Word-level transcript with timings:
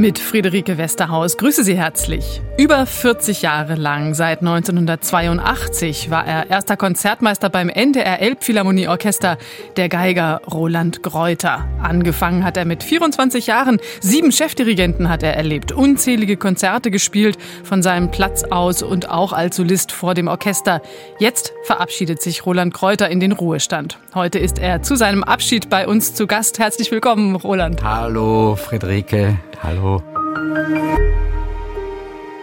Mit 0.00 0.20
Friederike 0.20 0.78
Westerhaus 0.78 1.36
grüße 1.36 1.64
Sie 1.64 1.76
herzlich. 1.76 2.40
Über 2.56 2.86
40 2.86 3.42
Jahre 3.42 3.74
lang, 3.74 4.14
seit 4.14 4.38
1982, 4.42 6.08
war 6.08 6.24
er 6.24 6.48
erster 6.50 6.76
Konzertmeister 6.76 7.50
beim 7.50 7.68
NDR 7.68 8.20
Elbphilharmonieorchester, 8.20 9.38
der 9.76 9.88
Geiger 9.88 10.40
Roland 10.48 11.02
Greuter. 11.02 11.68
Angefangen 11.82 12.44
hat 12.44 12.56
er 12.56 12.64
mit 12.64 12.84
24 12.84 13.48
Jahren, 13.48 13.80
sieben 14.00 14.30
Chefdirigenten 14.30 15.08
hat 15.08 15.24
er 15.24 15.34
erlebt, 15.34 15.72
unzählige 15.72 16.36
Konzerte 16.36 16.92
gespielt, 16.92 17.36
von 17.64 17.82
seinem 17.82 18.12
Platz 18.12 18.44
aus 18.44 18.84
und 18.84 19.10
auch 19.10 19.32
als 19.32 19.56
Solist 19.56 19.90
vor 19.90 20.14
dem 20.14 20.28
Orchester. 20.28 20.80
Jetzt 21.18 21.52
verabschiedet 21.64 22.22
sich 22.22 22.46
Roland 22.46 22.72
Greuter 22.72 23.08
in 23.08 23.18
den 23.18 23.32
Ruhestand. 23.32 23.98
Heute 24.14 24.38
ist 24.38 24.60
er 24.60 24.80
zu 24.80 24.94
seinem 24.94 25.24
Abschied 25.24 25.68
bei 25.68 25.88
uns 25.88 26.14
zu 26.14 26.28
Gast. 26.28 26.60
Herzlich 26.60 26.92
willkommen, 26.92 27.34
Roland. 27.34 27.82
Hallo, 27.82 28.54
Friederike. 28.54 29.36
Hallo. 29.62 30.02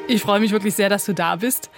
Ich 0.07 0.21
freue 0.21 0.39
mich 0.39 0.51
wirklich 0.51 0.75
sehr, 0.75 0.89
dass 0.89 1.05
du 1.05 1.13
da 1.13 1.37
bist. 1.37 1.69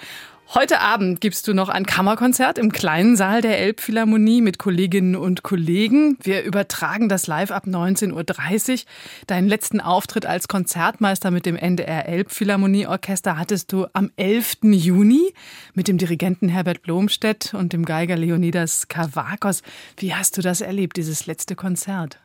Heute 0.54 0.80
Abend 0.80 1.20
gibst 1.20 1.46
du 1.50 1.54
noch 1.54 1.68
ein 1.68 1.86
Kammerkonzert 1.86 2.58
im 2.58 2.72
kleinen 2.72 3.18
Saal 3.18 3.42
der 3.42 3.60
Elbphilharmonie 3.60 4.42
mit 4.42 4.58
Kolleginnen 4.58 5.18
und 5.18 5.44
Kollegen. 5.44 6.18
Wir 6.22 6.44
übertragen 6.44 7.10
das 7.10 7.28
live 7.28 7.52
ab 7.52 7.66
19.30 7.68 8.72
Uhr. 8.72 8.80
Deinen 9.28 9.50
letzten 9.50 9.82
Auftritt 9.82 10.26
als 10.26 10.48
Konzertmeister 10.48 11.32
mit 11.32 11.46
dem 11.46 11.58
NDR 11.58 12.08
Elbphilharmonieorchester 12.08 13.38
hattest 13.38 13.74
du 13.74 13.88
am 13.92 14.10
11. 14.16 14.60
Juni 14.62 15.34
mit 15.74 15.90
dem 15.90 15.98
Dirigenten 15.98 16.48
Herbert 16.48 16.82
Blomstedt 16.82 17.54
und 17.54 17.74
dem 17.74 17.84
Geiger 17.84 18.16
Leonidas 18.16 18.88
Kavakos. 18.88 19.64
Wie 19.98 20.16
hast 20.16 20.38
du 20.38 20.42
das 20.42 20.62
erlebt, 20.62 20.96
dieses 20.96 21.26
letzte 21.26 21.56
Konzert? 21.56 22.20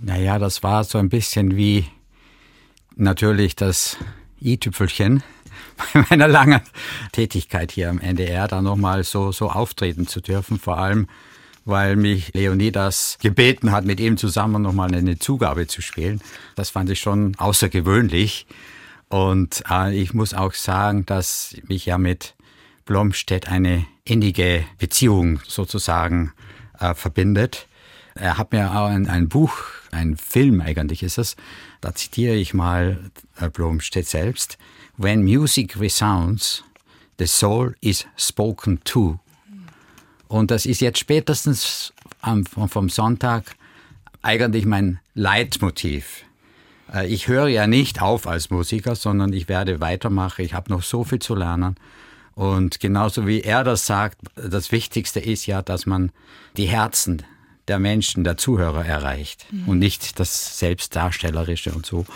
Naja, 0.00 0.38
das 0.38 0.62
war 0.62 0.84
so 0.84 0.98
ein 0.98 1.08
bisschen 1.08 1.56
wie 1.56 1.86
natürlich 2.96 3.54
das 3.56 3.96
i-Tüpfelchen 4.40 5.22
bei 5.94 6.04
meiner 6.10 6.28
langen 6.28 6.60
Tätigkeit 7.12 7.72
hier 7.72 7.90
am 7.90 8.00
NDR, 8.00 8.48
da 8.48 8.62
nochmal 8.62 9.04
so, 9.04 9.32
so 9.32 9.50
auftreten 9.50 10.06
zu 10.06 10.20
dürfen. 10.20 10.58
Vor 10.58 10.78
allem, 10.78 11.06
weil 11.64 11.96
mich 11.96 12.32
Leonidas 12.34 13.18
gebeten 13.20 13.72
hat, 13.72 13.84
mit 13.84 14.00
ihm 14.00 14.16
zusammen 14.16 14.62
nochmal 14.62 14.94
eine 14.94 15.18
Zugabe 15.18 15.66
zu 15.66 15.82
spielen. 15.82 16.20
Das 16.54 16.70
fand 16.70 16.90
ich 16.90 17.00
schon 17.00 17.34
außergewöhnlich. 17.36 18.46
Und 19.08 19.62
äh, 19.70 19.94
ich 19.94 20.14
muss 20.14 20.34
auch 20.34 20.54
sagen, 20.54 21.06
dass 21.06 21.56
mich 21.68 21.86
ja 21.86 21.98
mit 21.98 22.34
Blomstedt 22.86 23.48
eine 23.48 23.86
innige 24.04 24.64
Beziehung 24.78 25.40
sozusagen 25.46 26.32
äh, 26.78 26.94
verbindet. 26.94 27.66
Er 28.16 28.38
hat 28.38 28.52
mir 28.52 28.70
auch 28.70 28.86
ein, 28.86 29.08
ein 29.08 29.28
Buch, 29.28 29.56
ein 29.90 30.16
Film 30.16 30.60
eigentlich 30.60 31.02
ist 31.02 31.18
es, 31.18 31.36
da 31.80 31.94
zitiere 31.94 32.34
ich 32.34 32.54
mal 32.54 33.10
Blomstedt 33.52 34.06
selbst. 34.06 34.58
When 34.96 35.22
music 35.22 35.78
resounds, 35.78 36.64
the 37.18 37.26
soul 37.26 37.76
is 37.80 38.06
spoken 38.16 38.80
to. 38.84 39.18
Und 40.28 40.50
das 40.50 40.66
ist 40.66 40.80
jetzt 40.80 40.98
spätestens 40.98 41.92
am, 42.20 42.44
vom 42.46 42.88
Sonntag 42.88 43.54
eigentlich 44.22 44.66
mein 44.66 44.98
Leitmotiv. 45.14 46.24
Äh, 46.92 47.06
ich 47.06 47.28
höre 47.28 47.48
ja 47.48 47.66
nicht 47.66 48.02
auf 48.02 48.26
als 48.26 48.50
Musiker, 48.50 48.96
sondern 48.96 49.32
ich 49.32 49.48
werde 49.48 49.80
weitermachen. 49.80 50.44
Ich 50.44 50.54
habe 50.54 50.70
noch 50.70 50.82
so 50.82 51.04
viel 51.04 51.20
zu 51.20 51.34
lernen. 51.34 51.76
Und 52.34 52.80
genauso 52.80 53.26
wie 53.26 53.40
er 53.40 53.64
das 53.64 53.86
sagt, 53.86 54.18
das 54.34 54.72
Wichtigste 54.72 55.20
ist 55.20 55.46
ja, 55.46 55.62
dass 55.62 55.86
man 55.86 56.12
die 56.56 56.66
Herzen 56.66 57.22
der 57.68 57.78
Menschen, 57.78 58.24
der 58.24 58.36
Zuhörer 58.36 58.84
erreicht 58.84 59.46
mhm. 59.50 59.68
und 59.68 59.78
nicht 59.78 60.18
das 60.20 60.58
Selbstdarstellerische 60.58 61.72
und 61.72 61.86
so. 61.86 62.06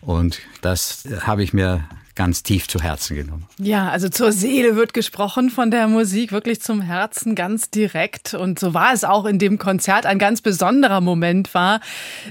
Und 0.00 0.40
das 0.60 1.04
habe 1.22 1.42
ich 1.42 1.52
mir 1.52 1.88
ganz 2.18 2.42
tief 2.42 2.66
zu 2.66 2.82
Herzen 2.82 3.16
genommen. 3.16 3.46
Ja, 3.58 3.90
also 3.90 4.08
zur 4.08 4.32
Seele 4.32 4.74
wird 4.74 4.92
gesprochen 4.92 5.50
von 5.50 5.70
der 5.70 5.86
Musik, 5.86 6.32
wirklich 6.32 6.60
zum 6.60 6.80
Herzen 6.80 7.36
ganz 7.36 7.70
direkt. 7.70 8.34
Und 8.34 8.58
so 8.58 8.74
war 8.74 8.92
es 8.92 9.04
auch 9.04 9.24
in 9.24 9.38
dem 9.38 9.56
Konzert. 9.56 10.04
Ein 10.04 10.18
ganz 10.18 10.42
besonderer 10.42 11.00
Moment 11.00 11.54
war, 11.54 11.80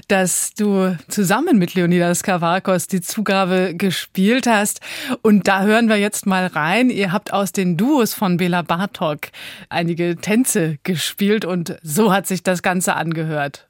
dass 0.06 0.52
du 0.52 0.94
zusammen 1.08 1.56
mit 1.56 1.72
Leonidas 1.72 2.22
Kavakos 2.22 2.86
die 2.86 3.00
Zugabe 3.00 3.74
gespielt 3.74 4.46
hast. 4.46 4.80
Und 5.22 5.48
da 5.48 5.62
hören 5.62 5.88
wir 5.88 5.96
jetzt 5.96 6.26
mal 6.26 6.48
rein. 6.48 6.90
Ihr 6.90 7.10
habt 7.10 7.32
aus 7.32 7.52
den 7.52 7.78
Duos 7.78 8.12
von 8.12 8.36
Bela 8.36 8.60
Bartok 8.60 9.28
einige 9.70 10.16
Tänze 10.16 10.76
gespielt 10.82 11.46
und 11.46 11.78
so 11.82 12.12
hat 12.12 12.26
sich 12.26 12.42
das 12.42 12.60
Ganze 12.60 12.94
angehört. 12.94 13.67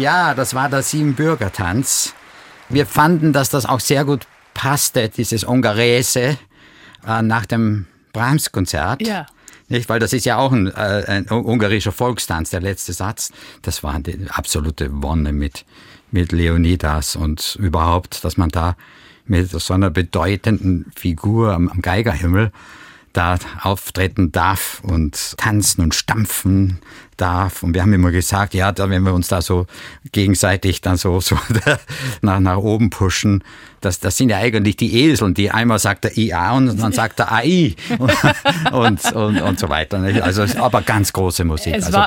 Ja, 0.00 0.32
das 0.32 0.54
war 0.54 0.70
der 0.70 0.82
Siebenbürger-Tanz. 0.82 2.14
Wir 2.70 2.86
fanden, 2.86 3.34
dass 3.34 3.50
das 3.50 3.66
auch 3.66 3.80
sehr 3.80 4.06
gut 4.06 4.26
passte, 4.54 5.10
dieses 5.10 5.44
Ungarese, 5.44 6.38
äh, 7.06 7.20
nach 7.20 7.44
dem 7.44 7.84
Brahms-Konzert. 8.14 9.06
Ja. 9.06 9.26
Nicht, 9.68 9.90
weil 9.90 10.00
das 10.00 10.14
ist 10.14 10.24
ja 10.24 10.38
auch 10.38 10.52
ein, 10.52 10.68
äh, 10.68 11.04
ein 11.06 11.28
ungarischer 11.28 11.92
Volkstanz, 11.92 12.48
der 12.48 12.62
letzte 12.62 12.94
Satz. 12.94 13.30
Das 13.60 13.82
war 13.82 14.00
die 14.00 14.26
absolute 14.30 14.88
Wonne 14.90 15.34
mit, 15.34 15.66
mit 16.10 16.32
Leonidas 16.32 17.14
und 17.14 17.56
überhaupt, 17.60 18.24
dass 18.24 18.38
man 18.38 18.48
da 18.48 18.76
mit 19.26 19.50
so 19.50 19.74
einer 19.74 19.90
bedeutenden 19.90 20.90
Figur 20.96 21.52
am, 21.52 21.68
am 21.68 21.82
Geigerhimmel 21.82 22.52
da 23.12 23.38
auftreten 23.62 24.32
darf 24.32 24.80
und 24.84 25.36
tanzen 25.36 25.82
und 25.82 25.94
stampfen 25.94 26.78
darf. 27.16 27.62
Und 27.62 27.74
wir 27.74 27.82
haben 27.82 27.92
immer 27.92 28.10
gesagt, 28.10 28.54
ja, 28.54 28.72
da, 28.72 28.88
wenn 28.88 29.02
wir 29.02 29.12
uns 29.12 29.28
da 29.28 29.42
so 29.42 29.66
gegenseitig 30.12 30.80
dann 30.80 30.96
so, 30.96 31.20
so 31.20 31.38
nach, 32.22 32.40
nach 32.40 32.56
oben 32.56 32.90
pushen, 32.90 33.44
das, 33.80 33.98
das 33.98 34.16
sind 34.16 34.28
ja 34.28 34.38
eigentlich 34.38 34.76
die 34.76 35.04
Eseln, 35.04 35.34
die 35.34 35.50
einmal 35.50 35.78
sagt 35.78 36.04
der 36.04 36.16
IA 36.16 36.52
und 36.52 36.80
dann 36.80 36.92
sagt 36.92 37.18
der 37.18 37.32
AI 37.32 37.74
und, 37.98 39.12
und, 39.12 39.40
und 39.40 39.58
so 39.58 39.68
weiter. 39.68 39.98
Also 40.22 40.44
aber 40.58 40.82
ganz 40.82 41.12
große 41.12 41.44
Musik. 41.44 41.74
Es 41.76 41.92
also 41.92 41.98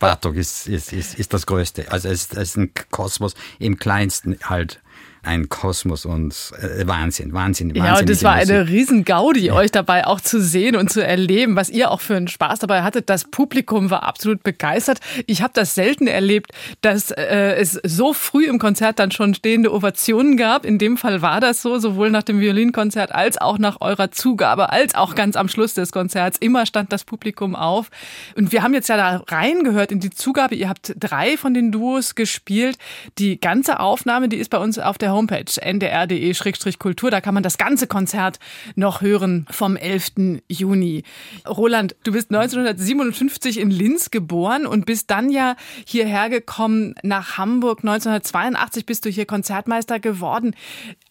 Bartok 0.00 0.36
ist, 0.36 0.66
ist, 0.66 0.92
ist, 0.92 1.18
ist 1.18 1.32
das 1.32 1.46
Größte. 1.46 1.90
Also 1.90 2.08
es 2.08 2.26
ist 2.26 2.56
ein 2.56 2.70
Kosmos 2.90 3.34
im 3.58 3.78
Kleinsten 3.78 4.38
halt 4.42 4.80
ein 5.22 5.48
Kosmos 5.48 6.06
und 6.06 6.52
äh, 6.60 6.86
Wahnsinn, 6.86 7.32
Wahnsinn. 7.32 7.74
Ja, 7.74 7.98
und 7.98 8.08
es 8.08 8.22
war 8.22 8.36
Musik. 8.36 8.50
eine 8.50 8.68
riesen 8.68 9.04
Gaudi, 9.04 9.46
ja. 9.46 9.54
euch 9.54 9.70
dabei 9.70 10.06
auch 10.06 10.20
zu 10.20 10.40
sehen 10.40 10.76
und 10.76 10.90
zu 10.90 11.04
erleben, 11.04 11.56
was 11.56 11.70
ihr 11.70 11.90
auch 11.90 12.00
für 12.00 12.16
einen 12.16 12.28
Spaß 12.28 12.60
dabei 12.60 12.82
hattet. 12.82 13.10
Das 13.10 13.24
Publikum 13.24 13.90
war 13.90 14.04
absolut 14.04 14.42
begeistert. 14.42 15.00
Ich 15.26 15.42
habe 15.42 15.52
das 15.54 15.74
selten 15.74 16.06
erlebt, 16.06 16.52
dass 16.80 17.10
äh, 17.10 17.54
es 17.56 17.80
so 17.84 18.12
früh 18.12 18.46
im 18.46 18.58
Konzert 18.58 18.98
dann 18.98 19.10
schon 19.10 19.34
stehende 19.34 19.72
Ovationen 19.72 20.36
gab. 20.36 20.64
In 20.64 20.78
dem 20.78 20.96
Fall 20.96 21.20
war 21.22 21.40
das 21.40 21.62
so, 21.62 21.78
sowohl 21.78 22.10
nach 22.10 22.22
dem 22.22 22.40
Violinkonzert 22.40 23.12
als 23.12 23.38
auch 23.38 23.58
nach 23.58 23.80
eurer 23.80 24.10
Zugabe, 24.10 24.70
als 24.70 24.94
auch 24.94 25.14
ganz 25.14 25.36
am 25.36 25.48
Schluss 25.48 25.74
des 25.74 25.92
Konzerts. 25.92 26.38
Immer 26.38 26.66
stand 26.66 26.92
das 26.92 27.04
Publikum 27.04 27.54
auf. 27.54 27.90
Und 28.36 28.52
wir 28.52 28.62
haben 28.62 28.74
jetzt 28.74 28.88
ja 28.88 28.96
da 28.96 29.22
reingehört 29.28 29.92
in 29.92 30.00
die 30.00 30.10
Zugabe. 30.10 30.54
Ihr 30.54 30.68
habt 30.68 30.94
drei 30.98 31.36
von 31.36 31.54
den 31.54 31.72
Duos 31.72 32.14
gespielt. 32.14 32.78
Die 33.18 33.40
ganze 33.40 33.80
Aufnahme, 33.80 34.28
die 34.28 34.36
ist 34.36 34.50
bei 34.50 34.58
uns 34.58 34.78
auf 34.78 34.98
der 34.98 35.10
Homepage 35.18 35.60
ndr.de-kultur. 35.60 37.10
Da 37.10 37.20
kann 37.20 37.34
man 37.34 37.42
das 37.42 37.58
ganze 37.58 37.88
Konzert 37.88 38.38
noch 38.76 39.00
hören 39.00 39.46
vom 39.50 39.76
11. 39.76 40.42
Juni. 40.48 41.02
Roland, 41.46 41.96
du 42.04 42.12
bist 42.12 42.30
1957 42.32 43.58
in 43.58 43.70
Linz 43.70 44.10
geboren 44.10 44.64
und 44.64 44.86
bist 44.86 45.10
dann 45.10 45.30
ja 45.30 45.56
hierher 45.84 46.30
gekommen 46.30 46.94
nach 47.02 47.36
Hamburg. 47.36 47.80
1982 47.80 48.86
bist 48.86 49.04
du 49.04 49.10
hier 49.10 49.26
Konzertmeister 49.26 49.98
geworden. 49.98 50.54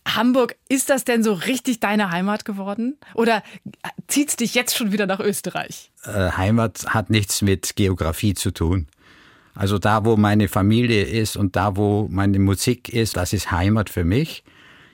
Hamburg, 0.07 0.55
ist 0.69 0.89
das 0.89 1.03
denn 1.03 1.21
so 1.21 1.33
richtig 1.33 1.81
deine 1.81 2.11
Heimat 2.11 2.45
geworden? 2.45 2.97
Oder 3.13 3.43
zieht 4.07 4.29
es 4.29 4.35
dich 4.37 4.55
jetzt 4.55 4.77
schon 4.77 4.93
wieder 4.93 5.05
nach 5.05 5.19
Österreich? 5.19 5.91
Äh, 6.05 6.31
Heimat 6.31 6.85
hat 6.93 7.09
nichts 7.09 7.41
mit 7.41 7.75
Geografie 7.75 8.33
zu 8.33 8.51
tun. 8.51 8.87
Also 9.57 9.79
da, 9.79 10.05
wo 10.05 10.17
meine 10.17 10.47
Familie 10.47 11.03
ist 11.03 11.35
und 11.35 11.55
da, 11.55 11.75
wo 11.75 12.07
meine 12.11 12.37
Musik 12.37 12.89
ist, 12.89 13.17
das 13.17 13.33
ist 13.33 13.51
Heimat 13.51 13.89
für 13.89 14.03
mich. 14.03 14.43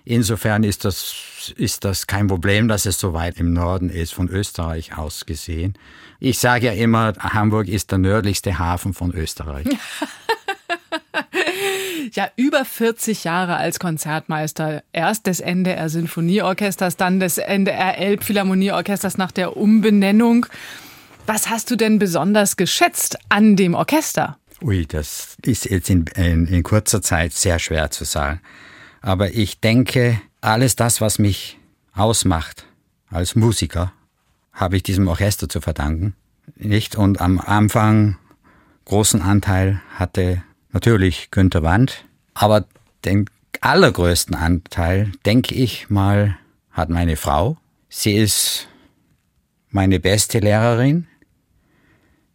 Insofern 0.05 0.63
ist 0.63 0.85
das, 0.85 1.53
ist 1.57 1.83
das 1.83 2.07
kein 2.07 2.27
Problem, 2.27 2.69
dass 2.69 2.85
es 2.85 2.97
so 2.97 3.13
weit 3.13 3.37
im 3.39 3.51
Norden 3.51 3.89
ist, 3.89 4.13
von 4.13 4.29
Österreich 4.29 4.97
aus 4.97 5.25
gesehen. 5.25 5.73
Ich 6.21 6.39
sage 6.39 6.67
ja 6.67 6.73
immer, 6.73 7.11
Hamburg 7.19 7.67
ist 7.67 7.91
der 7.91 7.97
nördlichste 7.97 8.57
Hafen 8.57 8.93
von 8.93 9.13
Österreich. 9.13 9.67
ja, 12.13 12.29
über 12.37 12.63
40 12.63 13.25
Jahre 13.25 13.57
als 13.57 13.79
Konzertmeister. 13.79 14.81
Erst 14.93 15.27
des 15.27 15.41
NDR 15.41 15.89
Sinfonieorchesters, 15.89 16.95
dann 16.95 17.19
des 17.19 17.37
NDR 17.37 17.97
Elbphilharmonieorchesters 17.97 19.17
nach 19.17 19.31
der 19.31 19.57
Umbenennung. 19.57 20.45
Was 21.25 21.49
hast 21.49 21.71
du 21.71 21.75
denn 21.75 21.99
besonders 21.99 22.55
geschätzt 22.55 23.17
an 23.27 23.57
dem 23.57 23.73
Orchester? 23.73 24.37
Ui, 24.63 24.85
das 24.85 25.35
ist 25.41 25.65
jetzt 25.65 25.89
in, 25.89 26.05
in, 26.15 26.47
in 26.47 26.63
kurzer 26.63 27.01
Zeit 27.01 27.33
sehr 27.33 27.59
schwer 27.59 27.91
zu 27.91 28.05
sagen. 28.05 28.39
Aber 29.01 29.33
ich 29.33 29.59
denke, 29.59 30.21
alles 30.39 30.77
das, 30.77 31.01
was 31.01 31.19
mich 31.19 31.59
ausmacht 31.93 32.65
als 33.09 33.35
Musiker, 33.35 33.91
habe 34.53 34.77
ich 34.77 34.83
diesem 34.83 35.09
Orchester 35.09 35.49
zu 35.49 35.59
verdanken. 35.59 36.15
Nicht? 36.55 36.95
Und 36.95 37.19
am 37.19 37.39
Anfang 37.39 38.17
großen 38.85 39.21
Anteil 39.21 39.81
hatte 39.95 40.43
natürlich 40.71 41.29
Günter 41.29 41.61
Wand, 41.61 42.05
aber 42.33 42.65
den 43.03 43.29
allergrößten 43.59 44.33
Anteil, 44.33 45.11
denke 45.25 45.55
ich 45.55 45.89
mal, 45.89 46.37
hat 46.71 46.89
meine 46.89 47.17
Frau. 47.17 47.57
Sie 47.89 48.13
ist 48.13 48.69
meine 49.71 49.99
beste 49.99 50.39
Lehrerin. 50.39 51.07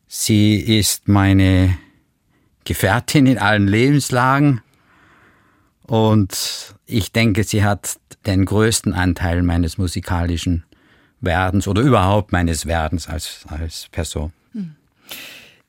Sie 0.07 0.57
ist 0.57 1.09
meine 1.09 1.79
Gefährtin 2.69 3.27
in 3.27 3.39
allen 3.39 3.67
Lebenslagen. 3.67 4.61
Und 5.85 6.75
ich 6.85 7.13
denke, 7.13 7.43
sie 7.45 7.65
hat 7.65 7.97
den 8.27 8.45
größten 8.45 8.93
Anteil 8.93 9.43
meines 9.43 9.79
musikalischen 9.79 10.65
Werdens 11.23 11.67
oder 11.67 11.81
überhaupt 11.81 12.31
meines 12.31 12.67
Werdens 12.67 13.09
als, 13.09 13.47
als 13.49 13.89
Person. 13.91 14.33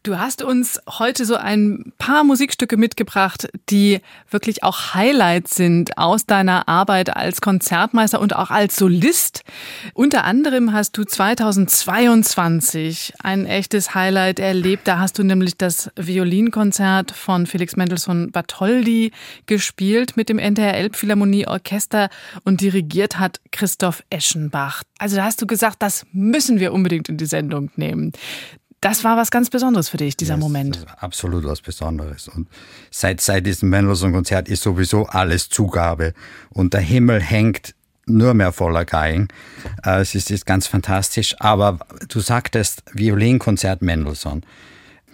Du 0.02 0.18
hast 0.18 0.42
uns 0.42 0.80
heute 0.88 1.26
so 1.26 1.36
ein 1.36 1.92
paar 1.98 2.24
Musikstücke 2.24 2.78
mitgebracht, 2.78 3.50
die 3.70 4.00
wirklich 4.30 4.64
auch 4.64 4.94
Highlights 4.94 5.56
sind 5.56 5.98
aus 5.98 6.26
deiner 6.26 6.70
Arbeit 6.70 7.18
als 7.18 7.42
Konzertmeister 7.42 8.22
und 8.22 8.34
auch 8.34 8.50
als 8.50 8.78
Solist. 8.78 9.44
Unter 9.94 10.24
anderem 10.24 10.72
hast 10.72 10.98
du 10.98 11.04
2022 11.04 13.12
ein 13.22 13.46
echtes 13.46 13.94
Highlight 13.94 14.40
erlebt. 14.40 14.88
Da 14.88 15.00
hast 15.00 15.20
du 15.20 15.24
nämlich 15.24 15.58
das 15.58 15.92
Violinkonzert 15.98 17.12
von 17.12 17.46
Felix 17.46 17.76
Mendelssohn 17.76 18.32
Bartholdy 18.32 19.12
gespielt 19.48 20.16
mit 20.16 20.30
dem 20.30 20.40
NDR 20.40 20.76
Elbphilharmonie 20.76 21.46
Orchester 21.46 22.08
und 22.46 22.62
dirigiert 22.62 23.20
hat 23.20 23.42
Christoph 23.52 24.02
Eschenbach. 24.10 24.84
Also 24.98 25.18
da 25.18 25.26
hast 25.26 25.42
du 25.42 25.48
gesagt, 25.48 25.82
das 25.82 26.06
müssen 26.14 26.62
wir 26.62 26.72
unbedingt 26.72 27.10
in 27.10 27.18
die 27.18 27.26
Sendung 27.26 27.70
nehmen 27.76 28.14
das 28.82 29.04
war 29.04 29.18
was 29.18 29.32
ganz 29.32 29.50
Besonderes 29.50 29.90
für 29.90 29.98
dich, 29.98 30.16
dieser 30.16 30.36
yes, 30.36 30.42
Moment. 30.42 30.86
absolut 31.00 31.44
was 31.46 31.62
Besonderes. 31.62 32.28
Und 32.28 32.48
seit, 32.92 33.20
seit 33.22 33.46
diesem 33.46 33.70
Mendelssohn-Konzert 33.70 34.48
ist 34.48 34.64
sowieso 34.64 35.06
alles 35.06 35.50
Zugabe. 35.50 36.14
Und 36.50 36.74
der 36.74 36.82
Himmel 36.82 37.22
hängt 37.22 37.76
nur 38.06 38.34
mehr 38.34 38.52
voller 38.52 38.86
Geigen. 38.86 39.28
Äh, 39.86 40.00
es 40.00 40.16
ist, 40.16 40.32
ist 40.32 40.46
ganz 40.46 40.68
fantastisch. 40.68 41.36
Aber 41.40 41.80
du 42.08 42.20
sagtest 42.22 42.84
Violinkonzert 42.94 43.82
Mendelssohn. 43.82 44.44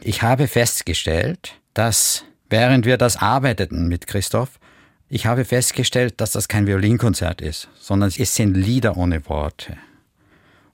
Ich 0.02 0.22
habe 0.22 0.48
festgestellt, 0.48 1.56
dass 1.74 2.24
während 2.50 2.86
wir 2.86 2.98
das 2.98 3.18
arbeiteten 3.18 3.88
mit 3.88 4.08
Christoph, 4.08 4.60
ich 5.10 5.26
habe 5.26 5.46
festgestellt, 5.46 6.20
dass 6.22 6.32
das 6.32 6.48
kein 6.48 6.68
Violinkonzert 6.68 7.42
ist, 7.42 7.70
sondern 7.80 8.12
es 8.16 8.36
sind 8.36 8.56
Lieder 8.56 8.98
ohne 8.98 9.28
Worte. 9.28 9.78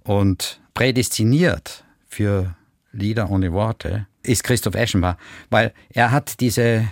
Und 0.04 0.60
prädestiniert 0.74 1.84
für 2.08 2.56
Lieder 2.92 3.30
ohne 3.30 3.54
Worte, 3.54 4.08
ist 4.24 4.44
Christoph 4.44 4.76
Eschenbach, 4.76 5.18
weil 5.50 5.74
er 5.90 6.12
hat 6.12 6.40
diese 6.40 6.88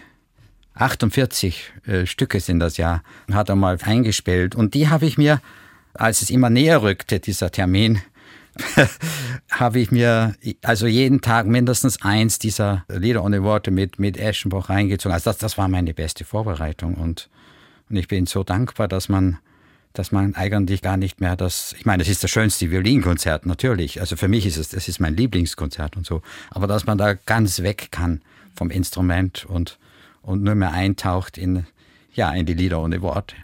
48 0.76 1.74
äh, 1.86 2.06
Stücke 2.06 2.40
sind 2.40 2.60
das 2.60 2.78
ja, 2.78 3.04
hat 3.32 3.50
er 3.50 3.56
mal 3.56 3.78
eingespielt 3.82 4.56
und 4.56 4.74
die 4.74 4.88
habe 4.90 5.06
ich 5.06 5.18
mir, 5.18 5.42
als 5.94 6.22
es 6.22 6.30
immer 6.30 6.50
näher 6.50 6.82
rückte, 6.82 7.20
dieser 7.20 7.52
Termin, 7.52 8.02
habe 9.52 9.80
ich 9.80 9.92
mir 9.92 10.36
also 10.64 10.88
jeden 10.88 11.22
Tag 11.22 11.46
mindestens 11.46 12.02
eins 12.02 12.40
dieser 12.40 12.86
Lieder 12.90 13.24
ohne 13.24 13.44
Worte 13.44 13.72
mit, 13.72 14.00
mit 14.00 14.18
Eschenbach 14.18 14.70
reingezogen. 14.70 15.14
Also 15.14 15.30
das, 15.30 15.38
das 15.38 15.58
war 15.58 15.68
meine 15.68 15.94
beste 15.94 16.26
Vorbereitung 16.26 16.96
und, 16.96 17.30
und 17.90 17.96
ich 17.96 18.08
bin 18.08 18.26
so 18.26 18.44
dankbar, 18.44 18.88
dass 18.88 19.10
man 19.10 19.38
dass 19.94 20.12
man 20.12 20.36
eigentlich 20.36 20.82
gar 20.82 20.98
nicht 20.98 21.20
mehr 21.20 21.36
das, 21.36 21.74
ich 21.78 21.86
meine, 21.86 22.04
es 22.04 22.10
ist 22.10 22.24
das 22.24 22.30
schönste 22.32 22.72
Violinkonzert 22.72 23.46
natürlich, 23.46 24.00
also 24.00 24.16
für 24.16 24.28
mich 24.28 24.46
ist 24.46 24.58
es, 24.58 24.70
das 24.70 24.88
ist 24.88 25.00
mein 25.00 25.16
Lieblingskonzert 25.16 25.98
und 25.98 26.06
so, 26.06 26.22
aber 26.52 26.68
dass 26.68 26.86
man 26.86 26.98
da 26.98 27.14
ganz 27.14 27.62
weg 27.62 27.90
kann 27.92 28.22
vom 28.56 28.70
Instrument 28.70 29.46
und, 29.46 29.80
und 30.22 30.44
nur 30.44 30.56
mehr 30.56 30.72
eintaucht 30.72 31.38
in, 31.38 31.66
ja, 32.14 32.32
in 32.32 32.46
die 32.46 32.54
Lieder 32.54 32.82
ohne 32.82 33.02
Worte. 33.02 33.36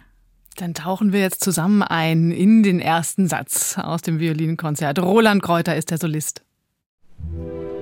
Dann 0.56 0.72
tauchen 0.72 1.12
wir 1.12 1.20
jetzt 1.20 1.44
zusammen 1.44 1.82
ein 1.82 2.30
in 2.30 2.62
den 2.62 2.80
ersten 2.80 3.28
Satz 3.28 3.76
aus 3.76 4.00
dem 4.00 4.20
Violinkonzert. 4.20 4.98
Roland 4.98 5.42
Kräuter 5.42 5.76
ist 5.76 5.90
der 5.90 5.98
Solist. 5.98 6.42
Da 7.18 7.75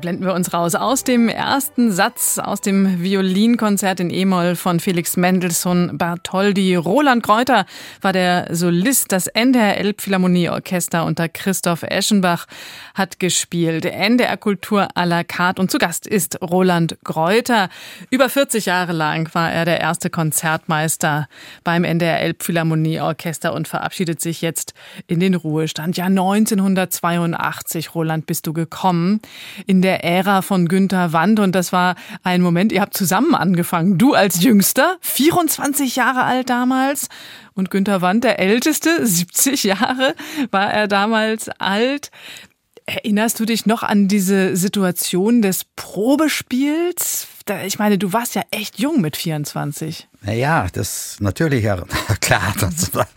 blenden 0.00 0.24
wir 0.24 0.34
uns 0.34 0.52
raus 0.54 0.76
aus 0.76 1.02
dem 1.02 1.28
ersten 1.28 1.90
Satz 1.90 2.38
aus 2.38 2.60
dem 2.60 3.02
Violinkonzert 3.02 3.98
in 3.98 4.10
E-Moll 4.10 4.54
von 4.54 4.78
Felix 4.78 5.16
Mendelssohn 5.16 5.98
Bartholdy. 5.98 6.76
Roland 6.76 7.24
Kräuter 7.24 7.66
war 8.00 8.12
der 8.12 8.54
Solist. 8.54 9.10
Das 9.10 9.26
NDR 9.26 9.78
Elbphilharmonieorchester 9.78 11.04
unter 11.04 11.28
Christoph 11.28 11.82
Eschenbach 11.82 12.46
hat 12.94 13.18
gespielt. 13.18 13.84
NDR 13.84 14.36
Kultur 14.36 14.86
à 14.94 15.04
la 15.04 15.24
carte. 15.24 15.60
Und 15.60 15.72
zu 15.72 15.78
Gast 15.78 16.06
ist 16.06 16.40
Roland 16.40 16.96
Kräuter. 17.02 17.68
Über 18.10 18.28
40 18.28 18.66
Jahre 18.66 18.92
lang 18.92 19.34
war 19.34 19.50
er 19.50 19.64
der 19.64 19.80
erste 19.80 20.08
Konzertmeister 20.08 21.28
beim 21.64 21.82
NDR 21.82 22.20
Elbphilharmonieorchester 22.20 23.52
und 23.52 23.66
verabschiedet 23.66 24.20
sich 24.20 24.40
jetzt 24.40 24.74
in 25.08 25.18
den 25.18 25.34
Ruhestand. 25.34 25.96
Ja, 25.96 26.04
1982, 26.04 27.94
Roland, 27.96 28.26
bist 28.26 28.46
du 28.46 28.52
gekommen. 28.52 29.20
In 29.66 29.80
in 29.80 29.82
der 29.90 30.04
Ära 30.04 30.40
von 30.40 30.68
Günter 30.68 31.12
Wand 31.12 31.40
und 31.40 31.52
das 31.52 31.72
war 31.72 31.96
ein 32.22 32.42
Moment, 32.42 32.70
ihr 32.70 32.80
habt 32.80 32.96
zusammen 32.96 33.34
angefangen. 33.34 33.98
Du 33.98 34.14
als 34.14 34.40
Jüngster, 34.40 34.98
24 35.00 35.96
Jahre 35.96 36.22
alt 36.22 36.48
damals 36.48 37.08
und 37.54 37.72
Günter 37.72 38.00
Wand, 38.00 38.22
der 38.22 38.38
Älteste, 38.38 39.04
70 39.04 39.64
Jahre 39.64 40.14
war 40.52 40.72
er 40.72 40.86
damals 40.86 41.48
alt. 41.58 42.12
Erinnerst 42.86 43.40
du 43.40 43.46
dich 43.46 43.66
noch 43.66 43.82
an 43.82 44.06
diese 44.06 44.56
Situation 44.56 45.42
des 45.42 45.64
Probespiels? 45.74 47.26
Ich 47.66 47.80
meine, 47.80 47.98
du 47.98 48.12
warst 48.12 48.36
ja 48.36 48.42
echt 48.52 48.78
jung 48.78 49.00
mit 49.00 49.16
24. 49.16 50.06
Naja, 50.22 50.68
das 50.72 51.16
natürlich, 51.18 51.64
ja, 51.64 51.82
klar, 52.20 52.54
das 52.60 52.94
war, 52.94 53.08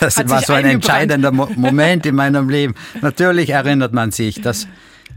das 0.00 0.28
war 0.28 0.42
so 0.42 0.52
ein 0.52 0.66
entscheidender 0.66 1.32
Moment 1.32 2.04
in 2.04 2.14
meinem 2.14 2.50
Leben. 2.50 2.74
Natürlich 3.00 3.48
erinnert 3.48 3.94
man 3.94 4.10
sich, 4.10 4.42
dass 4.42 4.66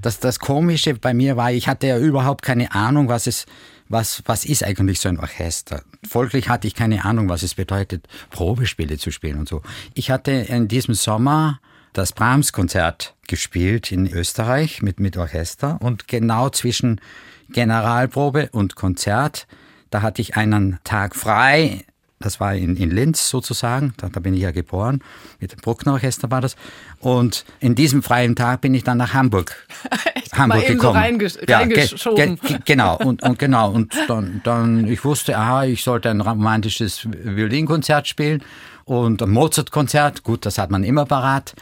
das, 0.01 0.20
das 0.20 0.39
Komische 0.39 0.96
bei 0.96 1.13
mir 1.13 1.38
war, 1.38 1.51
ich 1.51 1.67
hatte 1.67 1.88
ja 1.88 1.98
überhaupt 1.98 2.41
keine 2.41 2.74
Ahnung, 2.74 3.08
was 3.08 3.27
es, 3.27 3.46
was, 3.89 4.24
was 4.25 4.46
ist 4.46 4.63
eigentlich 4.63 5.00
so 5.00 5.10
ein 5.10 5.20
Orchester. 5.20 5.84
Folglich 6.08 6.50
hatte 6.50 6.67
ich 6.67 6.75
keine 6.75 7.05
Ahnung, 7.05 7.29
was 7.29 7.43
es 7.43 7.55
bedeutet, 7.55 8.08
Probespiele 8.29 8.98
zu 8.98 9.12
spielen 9.12 9.39
und 9.39 9.48
so. 9.48 9.62
Ich 9.93 10.12
hatte 10.12 10.31
in 10.31 10.67
diesem 10.67 10.93
Sommer 10.93 11.60
das 11.93 12.13
Brahms-Konzert 12.13 13.15
gespielt 13.27 13.91
in 13.91 14.08
Österreich 14.08 14.81
mit, 14.81 15.00
mit 15.00 15.17
Orchester 15.17 15.77
und 15.81 16.08
genau 16.08 16.50
zwischen 16.50 17.01
Generalprobe 17.50 18.50
und 18.51 18.75
Konzert, 18.75 19.46
da 19.89 20.01
hatte 20.01 20.22
ich 20.22 20.38
einen 20.38 20.79
Tag 20.84 21.15
frei 21.15 21.84
das 22.21 22.39
war 22.39 22.55
in, 22.55 22.75
in 22.75 22.89
Linz 22.91 23.29
sozusagen, 23.29 23.93
da, 23.97 24.09
da 24.09 24.19
bin 24.19 24.33
ich 24.33 24.41
ja 24.41 24.51
geboren, 24.51 25.01
mit 25.39 25.51
dem 25.51 25.59
Bruckner 25.59 25.93
Orchester 25.93 26.31
war 26.31 26.41
das. 26.41 26.55
Und 26.99 27.45
in 27.59 27.75
diesem 27.75 28.03
freien 28.03 28.35
Tag 28.35 28.61
bin 28.61 28.73
ich 28.73 28.83
dann 28.83 28.97
nach 28.97 29.13
Hamburg, 29.13 29.67
Hamburg 30.33 30.65
gekommen. 30.65 30.93
So 30.93 30.99
reingesch 30.99 31.33
ja, 31.47 31.57
reingeschoben. 31.57 32.39
Ge, 32.39 32.47
ge, 32.47 32.59
genau, 32.65 32.97
und, 32.97 33.23
und 33.23 33.39
genau. 33.39 33.71
Und 33.71 33.93
dann, 34.07 34.41
dann, 34.43 34.87
ich 34.87 35.03
wusste, 35.03 35.37
aha, 35.37 35.65
ich 35.65 35.83
sollte 35.83 36.09
ein 36.09 36.21
romantisches 36.21 37.07
Violinkonzert 37.11 38.07
spielen 38.07 38.43
und 38.85 39.21
ein 39.21 39.29
Mozart-Konzert, 39.29 40.23
gut, 40.23 40.45
das 40.45 40.57
hat 40.57 40.71
man 40.71 40.83
immer 40.83 41.05
parat. 41.05 41.53